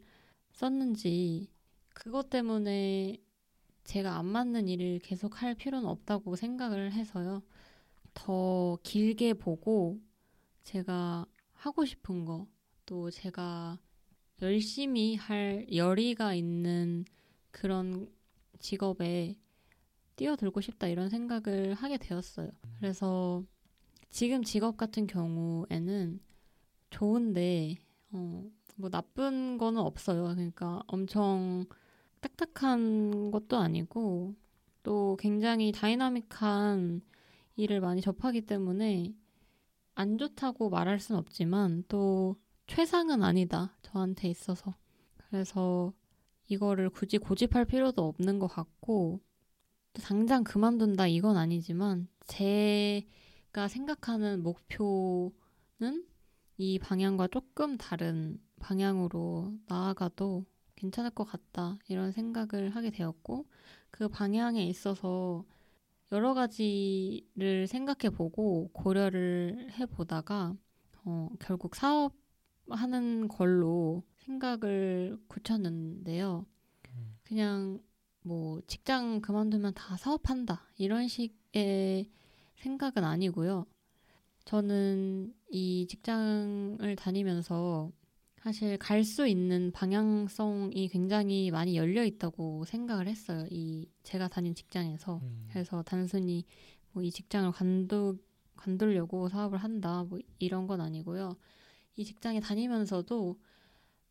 썼는지, 0.53 1.49
그것 1.93 2.29
때문에 2.29 3.17
제가 3.85 4.17
안 4.17 4.25
맞는 4.25 4.67
일을 4.67 4.99
계속 4.99 5.41
할 5.41 5.55
필요는 5.55 5.87
없다고 5.87 6.35
생각을 6.35 6.91
해서요. 6.91 7.43
더 8.13 8.77
길게 8.83 9.33
보고, 9.35 9.99
제가 10.63 11.25
하고 11.53 11.85
싶은 11.85 12.25
거, 12.25 12.47
또 12.85 13.09
제가 13.09 13.79
열심히 14.41 15.15
할 15.15 15.65
열의가 15.73 16.33
있는 16.33 17.05
그런 17.51 18.07
직업에 18.59 19.37
뛰어들고 20.15 20.61
싶다 20.61 20.87
이런 20.87 21.09
생각을 21.09 21.73
하게 21.73 21.97
되었어요. 21.97 22.49
그래서 22.79 23.43
지금 24.09 24.43
직업 24.43 24.77
같은 24.77 25.07
경우에는 25.07 26.19
좋은데 26.89 27.77
어, 28.11 28.43
뭐 28.75 28.89
나쁜 28.89 29.57
거는 29.57 29.81
없어요. 29.81 30.23
그러니까 30.23 30.81
엄청 30.87 31.65
딱딱한 32.21 33.31
것도 33.31 33.57
아니고 33.57 34.35
또 34.83 35.17
굉장히 35.19 35.71
다이나믹한 35.71 37.01
일을 37.57 37.81
많이 37.81 38.01
접하기 38.01 38.41
때문에 38.41 39.13
안 39.95 40.17
좋다고 40.17 40.69
말할 40.69 40.99
순 40.99 41.15
없지만 41.15 41.83
또 41.87 42.35
최상은 42.67 43.23
아니다. 43.23 43.75
저한테 43.81 44.29
있어서. 44.29 44.75
그래서 45.29 45.93
이거를 46.47 46.89
굳이 46.89 47.17
고집할 47.17 47.65
필요도 47.65 48.05
없는 48.07 48.39
것 48.39 48.47
같고, 48.47 49.21
당장 49.93 50.43
그만둔다 50.43 51.07
이건 51.07 51.37
아니지만, 51.37 52.07
제가 52.27 53.67
생각하는 53.69 54.43
목표는 54.43 56.05
이 56.57 56.79
방향과 56.79 57.27
조금 57.27 57.77
다른 57.77 58.39
방향으로 58.59 59.53
나아가도 59.67 60.45
괜찮을 60.75 61.11
것 61.11 61.23
같다. 61.25 61.77
이런 61.87 62.11
생각을 62.11 62.69
하게 62.75 62.89
되었고, 62.89 63.45
그 63.91 64.09
방향에 64.09 64.65
있어서 64.67 65.45
여러 66.11 66.33
가지를 66.33 67.67
생각해 67.67 68.09
보고 68.15 68.69
고려를 68.73 69.71
해 69.71 69.85
보다가 69.85 70.55
어, 71.03 71.29
결국 71.39 71.75
사업 71.75 72.13
하는 72.69 73.27
걸로 73.27 74.03
생각을 74.17 75.17
굳혔는데요. 75.27 76.45
그냥 77.23 77.79
뭐 78.21 78.61
직장 78.67 79.21
그만두면 79.21 79.73
다 79.75 79.97
사업한다 79.97 80.67
이런 80.77 81.07
식의 81.07 82.09
생각은 82.55 83.03
아니고요. 83.03 83.65
저는 84.45 85.33
이 85.49 85.87
직장을 85.89 86.95
다니면서 86.95 87.91
사실 88.37 88.77
갈 88.77 89.03
수 89.03 89.27
있는 89.27 89.71
방향성이 89.71 90.87
굉장히 90.89 91.49
많이 91.49 91.75
열려 91.75 92.03
있다고 92.05 92.65
생각을 92.65 93.07
했어요. 93.07 93.45
이 93.49 93.87
제가 94.03 94.27
다닌 94.27 94.53
직장에서. 94.55 95.17
음. 95.23 95.47
그래서 95.51 95.81
단순히 95.83 96.45
뭐 96.91 97.03
이 97.03 97.11
직장을 97.11 97.51
관두 97.51 98.17
관두려고 98.55 99.29
사업을 99.29 99.57
한다 99.59 100.03
뭐 100.07 100.19
이런 100.39 100.67
건 100.67 100.79
아니고요. 100.81 101.35
이 101.95 102.05
직장에 102.05 102.39
다니면서도 102.39 103.39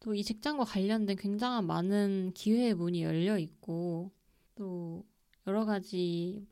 또 0.00 0.14
이 0.14 0.22
직장과 0.22 0.64
관련된 0.64 1.16
굉장한 1.16 1.66
많은 1.66 2.32
기회의 2.34 2.74
문이 2.74 3.02
열려 3.02 3.38
있고 3.38 4.12
또 4.54 5.04
여러 5.46 5.64
가지 5.64 6.46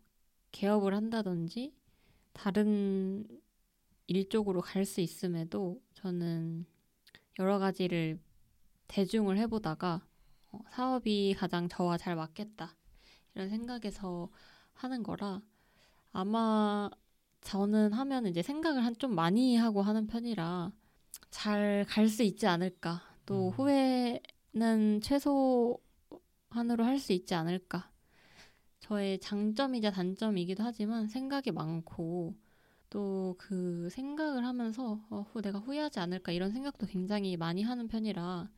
개업을 0.52 0.94
한다든지 0.94 1.74
다른 2.32 3.26
일 4.06 4.28
쪽으로 4.28 4.60
갈 4.62 4.84
수 4.86 5.00
있음에도 5.02 5.82
저는 5.94 6.66
여러 7.38 7.58
가지를 7.58 8.18
대중을 8.88 9.38
해보다가 9.38 10.06
어, 10.52 10.60
사업이 10.70 11.34
가장 11.38 11.68
저와 11.68 11.98
잘 11.98 12.16
맞겠다 12.16 12.74
이런 13.34 13.48
생각에서 13.50 14.30
하는 14.74 15.02
거라 15.02 15.42
아마 16.12 16.90
저는 17.42 17.92
하면 17.92 18.26
이제 18.26 18.42
생각을 18.42 18.84
한 18.84 18.96
좀 18.98 19.14
많이 19.14 19.56
하고 19.56 19.82
하는 19.82 20.06
편이라 20.06 20.72
잘 21.32 21.84
갈 21.88 22.08
수 22.08 22.22
있지 22.22 22.46
않을까 22.46 23.02
또 23.26 23.50
음. 23.50 23.50
후회는 23.50 25.00
최소한으로 25.02 26.84
할 26.84 26.98
수 26.98 27.12
있지 27.12 27.34
않을까 27.34 27.90
저의 28.80 29.18
장점이자 29.20 29.90
단점이기도 29.92 30.62
하지만 30.64 31.08
생각이 31.08 31.52
많고 31.52 32.36
또 32.90 33.36
그 33.38 33.88
생각을 33.90 34.46
하면서 34.46 35.00
어, 35.10 35.22
후- 35.32 35.42
내가 35.42 35.58
후회하지 35.60 36.00
않을까 36.00 36.32
이런 36.32 36.52
생각도 36.52 36.86
굉장히 36.86 37.36
많이 37.36 37.62
하는 37.62 37.88
편이라 37.88 38.50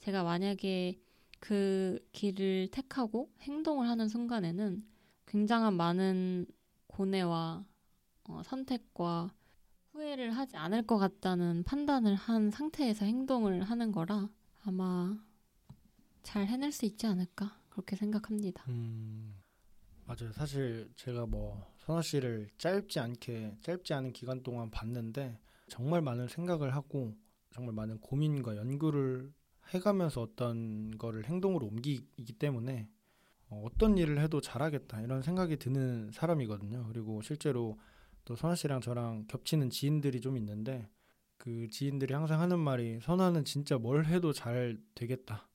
제가 0.00 0.24
만약에 0.24 1.00
그 1.40 1.98
길을 2.12 2.68
택하고 2.72 3.30
행동을 3.42 3.88
하는 3.88 4.08
순간에는 4.08 4.84
굉장한 5.26 5.74
많은 5.76 6.46
고뇌와 6.88 7.66
어, 8.24 8.42
선택과 8.44 9.34
후회를 9.92 10.36
하지 10.36 10.56
않을 10.56 10.86
것 10.86 10.98
같다는 10.98 11.64
판단을 11.64 12.14
한 12.14 12.50
상태에서 12.50 13.04
행동을 13.04 13.62
하는 13.62 13.92
거라 13.92 14.28
아마 14.64 15.18
잘 16.22 16.46
해낼 16.46 16.72
수 16.72 16.84
있지 16.86 17.06
않을까 17.06 17.58
그렇게 17.70 17.96
생각합니다. 17.96 18.64
음, 18.68 19.34
맞아요. 20.04 20.32
사실 20.32 20.90
제가 20.96 21.26
뭐 21.26 21.66
선아 21.78 22.02
씨를 22.02 22.50
짧지 22.58 23.00
않게 23.00 23.58
짧지 23.62 23.94
않은 23.94 24.12
기간 24.12 24.42
동안 24.42 24.70
봤는데 24.70 25.38
정말 25.68 26.02
많은 26.02 26.28
생각을 26.28 26.74
하고 26.74 27.16
정말 27.50 27.74
많은 27.74 27.98
고민과 27.98 28.56
연구를 28.56 29.32
해가면서 29.68 30.22
어떤 30.22 30.96
거를 30.98 31.26
행동으로 31.26 31.66
옮기기 31.66 32.32
때문에 32.34 32.88
어, 33.48 33.62
어떤 33.64 33.98
일을 33.98 34.20
해도 34.20 34.40
잘하겠다 34.40 35.00
이런 35.00 35.22
생각이 35.22 35.56
드는 35.56 36.10
사람이거든요. 36.12 36.86
그리고 36.88 37.22
실제로 37.22 37.78
또 38.24 38.36
선아 38.36 38.54
씨랑 38.54 38.80
저랑 38.80 39.26
겹치는 39.26 39.70
지인들이 39.70 40.20
좀 40.20 40.36
있는데 40.36 40.88
그 41.36 41.68
지인들이 41.70 42.12
항상 42.12 42.40
하는 42.40 42.58
말이 42.58 43.00
선아는 43.00 43.44
진짜 43.44 43.78
뭘 43.78 44.06
해도 44.06 44.32
잘 44.32 44.78
되겠다. 44.94 45.48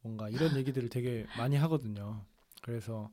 뭔가 0.00 0.28
이런 0.28 0.56
얘기들을 0.56 0.88
되게 0.88 1.26
많이 1.36 1.56
하거든요. 1.56 2.24
그래서 2.62 3.10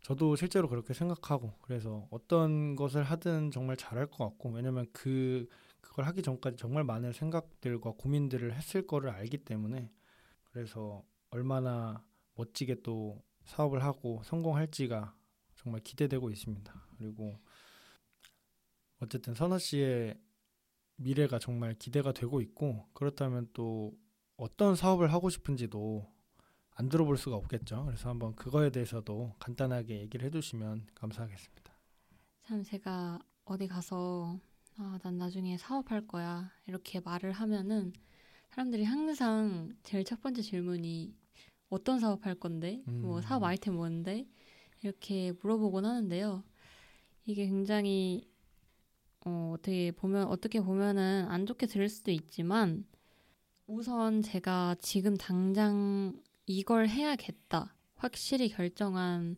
저도 0.00 0.36
실제로 0.36 0.68
그렇게 0.68 0.94
생각하고 0.94 1.54
그래서 1.62 2.06
어떤 2.10 2.76
것을 2.76 3.02
하든 3.02 3.50
정말 3.50 3.76
잘할 3.76 4.06
것 4.06 4.18
같고 4.24 4.50
왜냐면 4.50 4.86
그 4.92 5.48
그걸 5.80 6.06
하기 6.06 6.22
전까지 6.22 6.56
정말 6.56 6.84
많은 6.84 7.12
생각들과 7.12 7.92
고민들을 7.92 8.54
했을 8.54 8.86
거를 8.86 9.10
알기 9.10 9.38
때문에 9.38 9.90
그래서 10.50 11.02
얼마나 11.30 12.02
멋지게 12.36 12.82
또 12.82 13.22
사업을 13.44 13.82
하고 13.82 14.22
성공할지가 14.24 15.14
정말 15.56 15.80
기대되고 15.82 16.30
있습니다. 16.30 16.72
그리고 16.98 17.38
어쨌든 19.00 19.34
선아 19.34 19.58
씨의 19.58 20.18
미래가 20.96 21.38
정말 21.38 21.74
기대가 21.74 22.12
되고 22.12 22.40
있고 22.40 22.86
그렇다면 22.94 23.48
또 23.52 23.92
어떤 24.36 24.76
사업을 24.76 25.12
하고 25.12 25.30
싶은지도 25.30 26.10
안 26.70 26.88
들어볼 26.88 27.16
수가 27.16 27.36
없겠죠. 27.36 27.84
그래서 27.86 28.08
한번 28.08 28.34
그거에 28.34 28.70
대해서도 28.70 29.34
간단하게 29.38 30.00
얘기를 30.00 30.26
해주시면 30.26 30.88
감사하겠습니다. 30.94 31.72
참 32.42 32.62
제가 32.62 33.18
어디 33.44 33.66
가서 33.66 34.38
아, 34.78 34.98
난 35.02 35.16
나중에 35.16 35.56
사업할 35.56 36.06
거야 36.06 36.50
이렇게 36.66 37.00
말을 37.00 37.32
하면은 37.32 37.92
사람들이 38.50 38.84
항상 38.84 39.74
제일 39.82 40.04
첫 40.04 40.20
번째 40.20 40.42
질문이 40.42 41.14
어떤 41.68 41.98
사업할 41.98 42.34
건데 42.36 42.82
뭐 42.86 43.16
음. 43.16 43.22
사업 43.22 43.42
아이템 43.44 43.74
뭔데 43.74 44.26
이렇게 44.82 45.32
물어보곤 45.40 45.84
하는데요. 45.84 46.44
이게 47.24 47.46
굉장히 47.46 48.28
어, 49.26 49.54
어떻게 49.54 49.90
보면 49.90 50.28
어떻게 50.28 50.60
보면은 50.60 51.26
안 51.28 51.46
좋게 51.46 51.66
들을 51.66 51.88
수도 51.88 52.12
있지만 52.12 52.86
우선 53.66 54.22
제가 54.22 54.76
지금 54.80 55.16
당장 55.16 56.14
이걸 56.46 56.88
해야겠다 56.88 57.74
확실히 57.96 58.48
결정한 58.48 59.36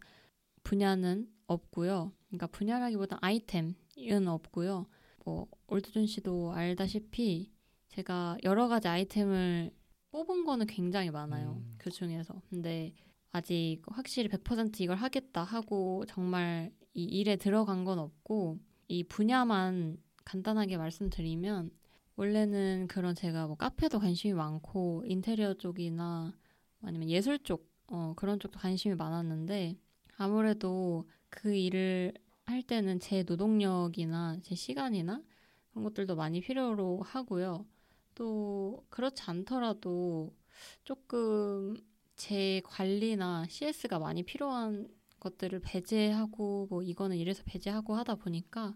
분야는 0.62 1.26
없고요. 1.46 2.12
그러니까 2.26 2.48
분야라기보다 2.48 3.16
아이템은 3.22 4.28
없고요. 4.28 4.86
뭐 5.24 5.46
올드존 5.68 6.06
씨도 6.06 6.52
알다시피 6.52 7.50
제가 7.88 8.36
여러 8.44 8.68
가지 8.68 8.88
아이템을 8.88 9.70
뽑은 10.10 10.44
거는 10.44 10.66
굉장히 10.66 11.10
많아요. 11.10 11.62
음. 11.64 11.74
그 11.78 11.90
중에서. 11.90 12.42
근데 12.50 12.92
아직 13.30 13.80
확실히 13.86 14.28
100% 14.28 14.82
이걸 14.82 14.96
하겠다 14.98 15.44
하고 15.44 16.04
정말 16.06 16.72
이 16.92 17.04
일에 17.04 17.36
들어간 17.36 17.84
건 17.84 17.98
없고 17.98 18.58
이 18.88 19.04
분야만 19.04 19.98
간단하게 20.24 20.76
말씀드리면 20.76 21.70
원래는 22.16 22.88
그런 22.88 23.14
제가 23.14 23.46
뭐 23.46 23.56
카페도 23.56 24.00
관심이 24.00 24.34
많고 24.34 25.04
인테리어 25.06 25.54
쪽이나 25.54 26.34
아니면 26.82 27.08
예술 27.08 27.38
쪽 27.38 27.70
어, 27.86 28.14
그런 28.16 28.40
쪽도 28.40 28.58
관심이 28.58 28.94
많았는데 28.94 29.76
아무래도 30.16 31.08
그 31.30 31.54
일을 31.54 32.12
할 32.44 32.62
때는 32.62 32.98
제 32.98 33.22
노동력이나 33.22 34.38
제 34.42 34.54
시간이나 34.54 35.22
그런 35.70 35.84
것들도 35.84 36.16
많이 36.16 36.40
필요로 36.40 37.02
하고요. 37.02 37.66
또 38.14 38.84
그렇지 38.88 39.22
않더라도 39.26 40.34
조금 40.82 41.76
제 42.16 42.60
관리나 42.64 43.46
CS가 43.48 43.98
많이 43.98 44.24
필요한 44.24 44.88
것들을 45.20 45.60
배제하고 45.60 46.66
뭐 46.70 46.82
이거는 46.82 47.16
이래서 47.16 47.42
배제하고 47.44 47.94
하다 47.96 48.16
보니까 48.16 48.74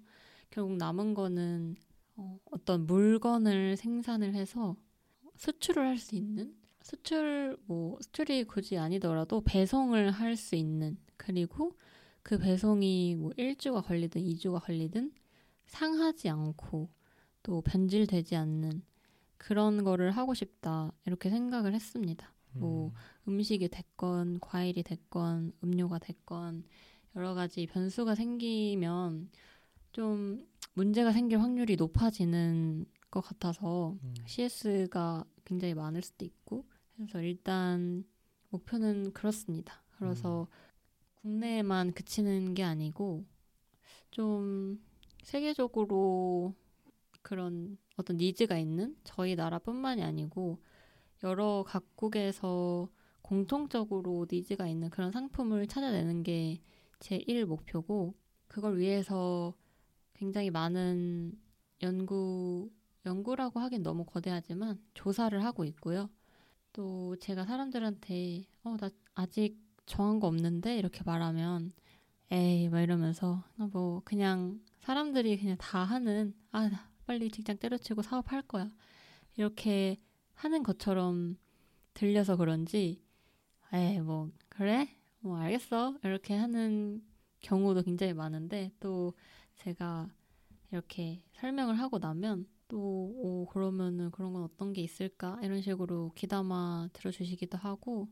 결국 0.50 0.76
남은 0.76 1.14
거는 1.14 1.76
어, 2.16 2.38
어떤 2.50 2.86
물건을 2.86 3.76
생산을 3.76 4.34
해서 4.34 4.76
수출을 5.36 5.86
할 5.86 5.98
수 5.98 6.14
있는 6.14 6.54
수출 6.82 7.56
뭐 7.66 7.98
수출이 8.00 8.44
굳이 8.44 8.76
아니더라도 8.78 9.40
배송을 9.42 10.10
할 10.10 10.36
수 10.36 10.56
있는 10.56 10.98
그리고 11.16 11.76
그 12.22 12.38
배송이 12.38 13.16
뭐 13.16 13.30
1주가 13.32 13.84
걸리든 13.84 14.22
2주가 14.22 14.62
걸리든 14.64 15.12
상하지 15.66 16.28
않고 16.28 16.90
또 17.42 17.60
변질되지 17.62 18.36
않는 18.36 18.82
그런 19.38 19.82
거를 19.84 20.12
하고 20.12 20.34
싶다 20.34 20.92
이렇게 21.06 21.30
생각을 21.30 21.74
했습니다. 21.74 22.32
뭐 22.61 22.92
음식이 23.28 23.68
됐건 23.68 24.40
과일이 24.40 24.82
됐건 24.82 25.53
음료가 25.62 25.98
됐건 25.98 26.64
여러 27.16 27.34
가지 27.34 27.66
변수가 27.66 28.14
생기면 28.14 29.30
좀 29.92 30.46
문제가 30.74 31.12
생길 31.12 31.40
확률이 31.40 31.76
높아지는 31.76 32.86
것 33.11 33.20
같아서 33.20 33.96
음, 34.03 34.14
CS가 34.26 35.24
굉장히 35.44 35.74
많을 35.74 36.03
수도 36.03 36.24
있고 36.24 36.64
그래서 36.96 37.20
일단 37.20 38.05
목표는 38.48 39.12
그렇습니다. 39.12 39.82
그래서 39.98 40.46
국내에만 41.22 41.92
그치는 41.92 42.55
게 42.55 42.64
아니고 42.64 43.24
좀 44.11 44.82
세계적으로 45.22 46.55
그런 47.22 47.78
어떤 47.96 48.16
니즈가 48.16 48.59
있는 48.59 48.96
저희 49.05 49.36
나라뿐만이 49.36 50.03
아니고 50.03 50.59
여러 51.22 51.64
각국에서 51.66 52.88
공통적으로 53.22 54.26
니즈가 54.30 54.66
있는 54.66 54.90
그런 54.90 55.12
상품을 55.12 55.66
찾아내는 55.66 56.22
게 56.22 56.60
제1 56.98 57.44
목표고 57.44 58.14
그걸 58.48 58.78
위해서 58.78 59.54
굉장히 60.14 60.50
많은 60.50 61.32
연구 61.82 62.70
연구라고 63.06 63.60
하긴 63.60 63.82
너무 63.82 64.04
거대하지만 64.04 64.80
조사를 64.94 65.42
하고 65.44 65.64
있고요. 65.64 66.08
또 66.72 67.16
제가 67.16 67.44
사람들한테 67.44 68.46
어, 68.64 68.76
나 68.76 68.90
아직 69.14 69.58
정한 69.86 70.20
거 70.20 70.28
없는데 70.28 70.78
이렇게 70.78 71.02
말하면 71.04 71.72
에이 72.30 72.68
막 72.68 72.80
이러면서 72.80 73.44
뭐 73.56 74.00
그냥 74.04 74.60
사람들이 74.80 75.38
그냥 75.38 75.56
다 75.58 75.84
하는 75.84 76.34
아 76.52 76.70
빨리 77.06 77.30
직장 77.30 77.58
때려치고 77.58 78.02
사업할 78.02 78.42
거야 78.42 78.70
이렇게 79.36 80.00
하는 80.34 80.62
것처럼 80.62 81.36
들려서 81.94 82.36
그런지 82.36 83.02
에이 83.72 84.00
뭐 84.00 84.30
그래? 84.48 84.88
뭐 85.20 85.38
알겠어. 85.38 85.96
이렇게 86.02 86.34
하는 86.34 87.02
경우도 87.40 87.82
굉장히 87.82 88.12
많은데 88.12 88.72
또 88.80 89.14
제가 89.56 90.10
이렇게 90.70 91.22
설명을 91.34 91.78
하고 91.78 91.98
나면 91.98 92.46
또 92.68 92.78
오, 92.78 93.46
그러면은 93.46 94.10
그런 94.10 94.32
건 94.32 94.42
어떤 94.42 94.72
게 94.72 94.80
있을까? 94.82 95.38
이런 95.42 95.60
식으로 95.60 96.12
귀담아 96.14 96.88
들어주시기도 96.92 97.58
하고 97.58 98.08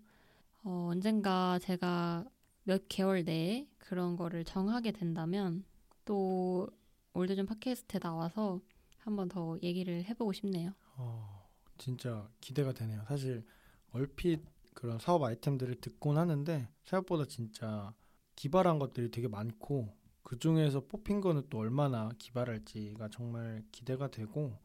어, 0.62 0.88
언젠가 0.90 1.58
제가 1.58 2.26
몇 2.64 2.84
개월 2.88 3.24
내에 3.24 3.66
그런 3.78 4.16
거를 4.16 4.44
정하게 4.44 4.92
된다면 4.92 5.64
또 6.04 6.68
올드존 7.14 7.46
팟캐스트에 7.46 8.00
나와서 8.00 8.60
한번 8.98 9.28
더 9.28 9.58
얘기를 9.62 10.04
해보고 10.04 10.32
싶네요. 10.32 10.72
어, 10.96 11.39
진짜 11.80 12.30
기대가 12.40 12.72
되네요. 12.72 13.04
사실 13.08 13.44
얼핏 13.92 14.44
그런 14.74 14.98
사업 15.00 15.24
아이템들을 15.24 15.80
듣곤 15.80 16.18
하는데 16.18 16.68
생각보다 16.84 17.26
진짜 17.26 17.94
기발한 18.36 18.78
것들이 18.78 19.10
되게 19.10 19.28
많고 19.28 19.96
그 20.22 20.38
중에서 20.38 20.86
뽑힌 20.86 21.20
거는 21.20 21.44
또 21.50 21.58
얼마나 21.58 22.10
기발할지가 22.18 23.08
정말 23.10 23.64
기대가 23.72 24.08
되고 24.10 24.58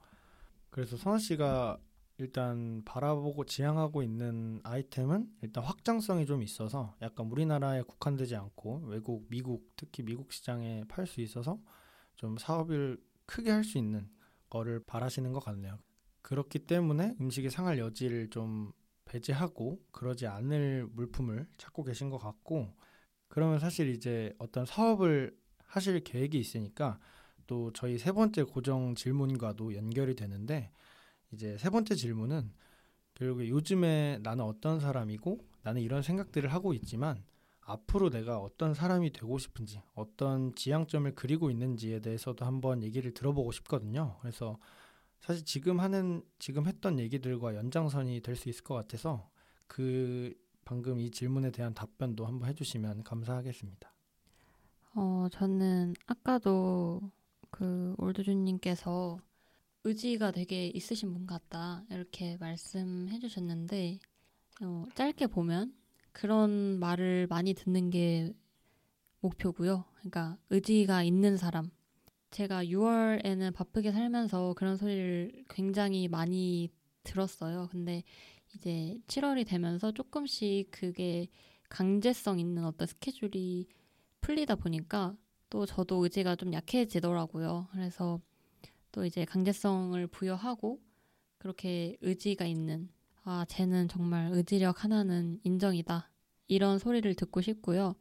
그래서 0.69 0.97
선아 0.97 1.19
씨가 1.19 1.79
일단 2.17 2.83
바라보고 2.85 3.45
지향하고 3.45 4.03
있는 4.03 4.61
아이템은 4.63 5.29
일단 5.41 5.63
확장성이 5.63 6.25
좀 6.25 6.43
있어서 6.43 6.95
약간 7.01 7.27
우리나라에 7.27 7.81
국한되지 7.83 8.35
않고 8.35 8.83
외국, 8.87 9.27
미국, 9.29 9.71
특히 9.75 10.03
미국 10.03 10.31
시장에 10.33 10.85
팔 10.87 11.07
수 11.07 11.21
있어서 11.21 11.59
좀 12.15 12.37
사업을 12.37 13.01
크게 13.25 13.51
할 13.51 13.63
수 13.63 13.77
있는 13.77 14.09
거를 14.49 14.81
바라시는 14.85 15.33
것 15.33 15.39
같네요. 15.43 15.79
그렇기 16.25 16.57
때문에 16.57 17.15
음식이 17.21 17.51
상할 17.51 17.77
여지를 17.77 18.31
좀 18.31 18.71
배제하고 19.05 19.79
그러지 19.91 20.25
않을 20.25 20.87
물품을 20.91 21.47
찾고 21.59 21.83
계신 21.83 22.09
것 22.09 22.17
같고 22.17 22.73
그러면 23.27 23.59
사실 23.59 23.89
이제 23.89 24.33
어떤 24.39 24.65
사업을 24.65 25.37
하실 25.67 26.03
계획이 26.03 26.39
있으니까 26.39 26.99
또 27.45 27.71
저희 27.73 27.99
세 27.99 28.11
번째 28.11 28.41
고정 28.41 28.95
질문과도 28.95 29.75
연결이 29.75 30.15
되는데 30.15 30.71
이제 31.29 31.59
세 31.59 31.69
번째 31.69 31.93
질문은 31.93 32.51
결국 33.13 33.47
요즘에 33.47 34.17
나는 34.23 34.45
어떤 34.45 34.79
사람이고 34.79 35.37
나는 35.61 35.83
이런 35.83 36.01
생각들을 36.01 36.51
하고 36.51 36.73
있지만 36.73 37.23
앞으로 37.61 38.09
내가 38.09 38.39
어떤 38.39 38.73
사람이 38.73 39.13
되고 39.13 39.37
싶은지 39.37 39.79
어떤 39.93 40.55
지향점을 40.55 41.13
그리고 41.13 41.51
있는지에 41.51 41.99
대해서도 41.99 42.45
한번 42.45 42.81
얘기를 42.81 43.13
들어보고 43.13 43.51
싶거든요. 43.51 44.17
그래서 44.21 44.57
사실 45.25 45.43
지금 45.43 45.79
하는 45.79 46.23
지금 46.39 46.67
했던 46.67 46.99
얘기들과 46.99 47.55
연장선이 47.55 48.21
될 48.21 48.35
수 48.35 48.47
있을 48.49 48.63
것 48.63 48.75
같아서 48.75 49.29
그 49.67 50.33
방금 50.65 50.99
이 50.99 51.09
질문에 51.11 51.51
대한 51.51 51.73
답변도 51.73 52.25
한번 52.25 52.49
해주시면 52.49 53.03
감사하겠습니다. 53.03 53.91
어 54.95 55.27
저는 55.31 55.93
아까도 56.07 57.11
그 57.49 57.95
올드준님께서 57.97 59.17
의지가 59.83 60.31
되게 60.31 60.67
있으신 60.67 61.13
분 61.13 61.25
같다 61.27 61.83
이렇게 61.89 62.37
말씀해 62.37 63.19
주셨는데 63.19 63.99
어, 64.61 64.85
짧게 64.95 65.27
보면 65.27 65.73
그런 66.11 66.79
말을 66.79 67.27
많이 67.27 67.53
듣는 67.53 67.89
게 67.89 68.33
목표고요. 69.21 69.85
그러니까 69.95 70.37
의지가 70.49 71.03
있는 71.03 71.37
사람. 71.37 71.71
제가 72.35 72.65
6월에는 72.65 73.53
바쁘게 73.53 73.93
살면서 73.93 74.55
그런 74.57 74.75
소리를 74.75 75.45
굉장히 75.47 76.09
많이 76.09 76.69
들었어요. 77.03 77.69
근데 77.71 78.03
이제 78.53 78.99
7월이 79.07 79.47
되면서 79.47 79.93
조금씩 79.93 80.69
그게 80.69 81.29
강제성 81.69 82.41
있는 82.41 82.65
어떤 82.65 82.87
스케줄이 82.87 83.69
풀리다 84.19 84.55
보니까 84.55 85.15
또 85.49 85.65
저도 85.65 86.03
의지가 86.03 86.35
좀 86.35 86.51
약해지더라고요. 86.51 87.69
그래서 87.71 88.19
또 88.91 89.05
이제 89.05 89.23
강제성을 89.23 90.05
부여하고 90.07 90.81
그렇게 91.37 91.95
의지가 92.01 92.45
있는 92.45 92.89
아 93.23 93.45
쟤는 93.47 93.87
정말 93.87 94.31
의지력 94.33 94.83
하나는 94.83 95.39
인정이다 95.45 96.11
이런 96.49 96.79
소리를 96.79 97.13
듣고 97.15 97.39
싶고요. 97.39 97.95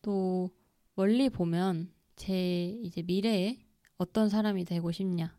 또 0.00 0.50
멀리 0.94 1.28
보면 1.28 1.92
제 2.14 2.68
이제 2.84 3.02
미래에 3.02 3.63
어떤 3.96 4.28
사람이 4.28 4.64
되고 4.64 4.90
싶냐 4.92 5.36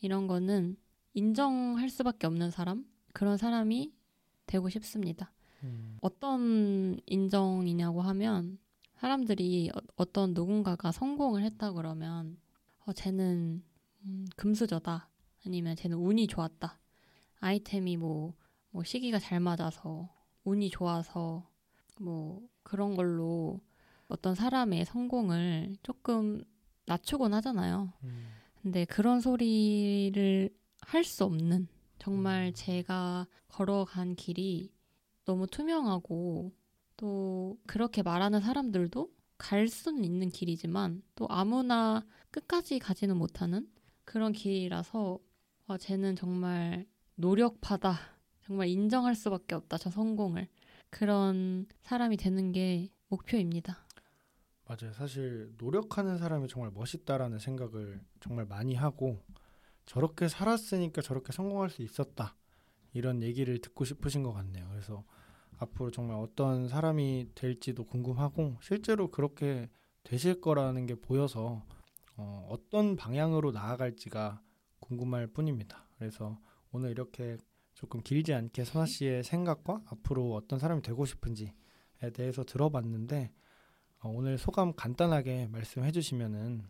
이런 0.00 0.26
거는 0.26 0.76
인정할 1.12 1.88
수밖에 1.88 2.26
없는 2.26 2.50
사람 2.50 2.86
그런 3.12 3.36
사람이 3.36 3.92
되고 4.46 4.68
싶습니다. 4.68 5.32
음. 5.62 5.96
어떤 6.00 6.98
인정이냐고 7.06 8.02
하면 8.02 8.58
사람들이 8.96 9.70
어, 9.96 10.04
떤 10.12 10.34
누군가가 10.34 10.92
성공을 10.92 11.42
했다 11.42 11.72
그러면 11.72 12.36
어, 12.86 12.92
쟤는 12.92 13.62
음, 14.04 14.26
금수저다. 14.36 15.08
아니면 15.46 15.76
쟤는 15.76 15.98
운이 15.98 16.26
좋았다. 16.26 16.78
아이템이 17.40 17.96
뭐, 17.96 18.34
뭐 18.70 18.84
시기가 18.84 19.18
잘 19.18 19.40
맞아서 19.40 20.08
운이 20.44 20.70
좋아서 20.70 21.48
뭐 22.00 22.46
그런 22.62 22.96
걸로 22.96 23.60
어떤 24.08 24.34
사람의 24.34 24.84
성공을 24.86 25.76
조금 25.82 26.42
낮추곤 26.86 27.34
하잖아요. 27.34 27.92
음. 28.04 28.26
근데 28.62 28.84
그런 28.84 29.20
소리를 29.20 30.50
할 30.80 31.04
수 31.04 31.24
없는 31.24 31.68
정말 31.98 32.48
음. 32.48 32.52
제가 32.54 33.26
걸어간 33.48 34.14
길이 34.16 34.70
너무 35.24 35.46
투명하고 35.46 36.52
또 36.96 37.58
그렇게 37.66 38.02
말하는 38.02 38.40
사람들도 38.40 39.10
갈 39.38 39.68
수는 39.68 40.04
있는 40.04 40.28
길이지만 40.28 41.02
또 41.14 41.26
아무나 41.30 42.04
끝까지 42.30 42.78
가지는 42.78 43.16
못하는 43.16 43.68
그런 44.04 44.32
길이라서 44.32 45.18
와, 45.66 45.78
쟤는 45.78 46.14
정말 46.16 46.86
노력파다. 47.16 47.98
정말 48.42 48.68
인정할 48.68 49.14
수밖에 49.14 49.54
없다. 49.54 49.78
저 49.78 49.90
성공을. 49.90 50.48
그런 50.90 51.66
사람이 51.80 52.18
되는 52.18 52.52
게 52.52 52.90
목표입니다. 53.08 53.83
맞아요. 54.66 54.92
사실 54.94 55.52
노력하는 55.58 56.16
사람이 56.16 56.48
정말 56.48 56.70
멋있다라는 56.72 57.38
생각을 57.38 58.00
정말 58.20 58.46
많이 58.46 58.74
하고 58.74 59.22
저렇게 59.84 60.28
살았으니까 60.28 61.02
저렇게 61.02 61.32
성공할 61.32 61.68
수 61.68 61.82
있었다. 61.82 62.34
이런 62.94 63.22
얘기를 63.22 63.60
듣고 63.60 63.84
싶으신 63.84 64.22
것 64.22 64.32
같네요. 64.32 64.66
그래서 64.70 65.04
앞으로 65.58 65.90
정말 65.90 66.16
어떤 66.16 66.68
사람이 66.68 67.30
될지도 67.34 67.84
궁금하고 67.84 68.56
실제로 68.62 69.10
그렇게 69.10 69.68
되실 70.02 70.40
거라는 70.40 70.86
게 70.86 70.94
보여서 70.94 71.62
어, 72.16 72.46
어떤 72.50 72.96
방향으로 72.96 73.52
나아갈지가 73.52 74.40
궁금할 74.80 75.26
뿐입니다. 75.26 75.86
그래서 75.98 76.38
오늘 76.72 76.90
이렇게 76.90 77.36
조금 77.74 78.00
길지 78.00 78.32
않게 78.32 78.64
선아 78.64 78.86
씨의 78.86 79.24
생각과 79.24 79.82
앞으로 79.86 80.34
어떤 80.34 80.58
사람이 80.58 80.82
되고 80.82 81.04
싶은지에 81.04 81.52
대해서 82.14 82.44
들어봤는데 82.44 83.24
어, 83.24 83.43
오늘 84.08 84.38
소감 84.38 84.74
간단하게 84.74 85.48
말씀해 85.50 85.92
주시면은 85.92 86.62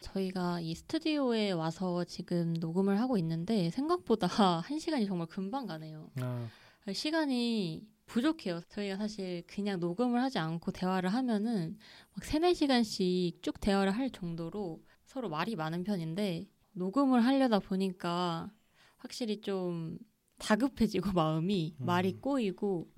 저희가 0.00 0.60
이 0.60 0.74
스튜디오에 0.74 1.52
와서 1.52 2.04
지금 2.04 2.54
녹음을 2.54 3.00
하고 3.00 3.16
있는데 3.18 3.70
생각보다 3.70 4.26
한 4.64 4.78
시간이 4.78 5.06
정말 5.06 5.26
금방 5.28 5.66
가네요. 5.66 6.10
아. 6.20 6.48
시간이 6.92 7.86
부족해요. 8.06 8.60
저희가 8.68 8.96
사실 8.96 9.44
그냥 9.46 9.78
녹음을 9.78 10.20
하지 10.20 10.38
않고 10.38 10.72
대화를 10.72 11.10
하면은 11.10 11.78
막 12.14 12.24
세네 12.24 12.54
시간씩 12.54 13.42
쭉 13.42 13.60
대화를 13.60 13.92
할 13.92 14.10
정도로 14.10 14.82
서로 15.04 15.28
말이 15.28 15.54
많은 15.54 15.84
편인데 15.84 16.48
녹음을 16.72 17.24
하려다 17.24 17.60
보니까 17.60 18.50
확실히 18.96 19.40
좀 19.40 19.98
다급해지고 20.38 21.12
마음이 21.16 21.76
음. 21.80 21.86
말이 21.86 22.14
꼬이고 22.14 22.90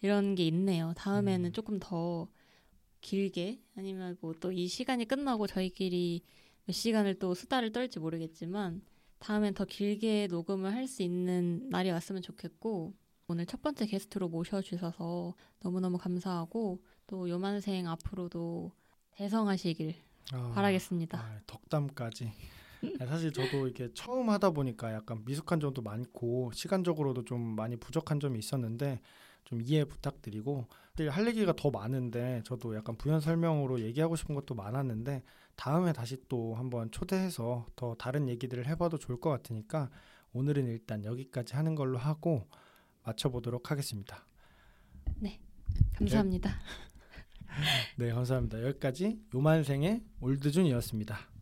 이런 0.00 0.34
게 0.34 0.46
있네요. 0.46 0.94
다음에는 0.96 1.50
음. 1.50 1.52
조금 1.52 1.78
더 1.78 2.28
길게 3.06 3.60
아니면 3.76 4.16
뭐 4.20 4.32
또 4.34 4.50
이 4.50 4.66
시간이 4.66 5.04
끝나고 5.06 5.46
저희끼리 5.46 6.22
몇 6.64 6.72
시간을 6.72 7.20
또 7.20 7.34
수다를 7.34 7.70
떨지 7.70 8.00
모르겠지만 8.00 8.82
다음엔 9.20 9.54
더 9.54 9.64
길게 9.64 10.26
녹음을 10.28 10.72
할 10.74 10.88
수 10.88 11.02
있는 11.04 11.68
날이 11.70 11.90
왔으면 11.90 12.20
좋겠고 12.22 12.94
오늘 13.28 13.46
첫 13.46 13.62
번째 13.62 13.86
게스트로 13.86 14.28
모셔주셔서 14.28 15.34
너무너무 15.60 15.98
감사하고 15.98 16.82
또 17.06 17.28
요만생 17.28 17.86
앞으로도 17.88 18.72
대성하시길 19.12 19.94
아, 20.32 20.50
바라겠습니다. 20.54 21.18
아, 21.18 21.40
덕담까지. 21.46 22.32
사실 23.06 23.32
저도 23.32 23.68
이게 23.68 23.88
처음 23.94 24.30
하다 24.30 24.50
보니까 24.50 24.92
약간 24.92 25.24
미숙한 25.24 25.60
점도 25.60 25.80
많고 25.82 26.50
시간적으로도 26.52 27.24
좀 27.24 27.40
많이 27.40 27.76
부족한 27.76 28.18
점이 28.20 28.38
있었는데 28.38 29.00
좀 29.46 29.62
이해 29.62 29.84
부탁드리고 29.84 30.66
할 31.10 31.26
얘기가 31.26 31.54
더 31.56 31.70
많은데 31.70 32.42
저도 32.44 32.74
약간 32.74 32.96
부연 32.96 33.20
설명으로 33.20 33.80
얘기하고 33.80 34.16
싶은 34.16 34.34
것도 34.34 34.54
많았는데 34.54 35.22
다음에 35.54 35.92
다시 35.92 36.18
또 36.28 36.54
한번 36.54 36.90
초대해서 36.90 37.66
더 37.76 37.94
다른 37.94 38.28
얘기들을 38.28 38.66
해봐도 38.66 38.98
좋을 38.98 39.20
것 39.20 39.30
같으니까 39.30 39.90
오늘은 40.32 40.66
일단 40.66 41.04
여기까지 41.04 41.54
하는 41.54 41.74
걸로 41.74 41.96
하고 41.96 42.46
마쳐보도록 43.04 43.70
하겠습니다. 43.70 44.26
네, 45.18 45.40
감사합니다. 45.94 46.50
네, 47.96 48.10
감사합니다. 48.12 48.62
여기까지 48.62 49.20
요만생의 49.32 50.02
올드준이었습니다. 50.20 51.35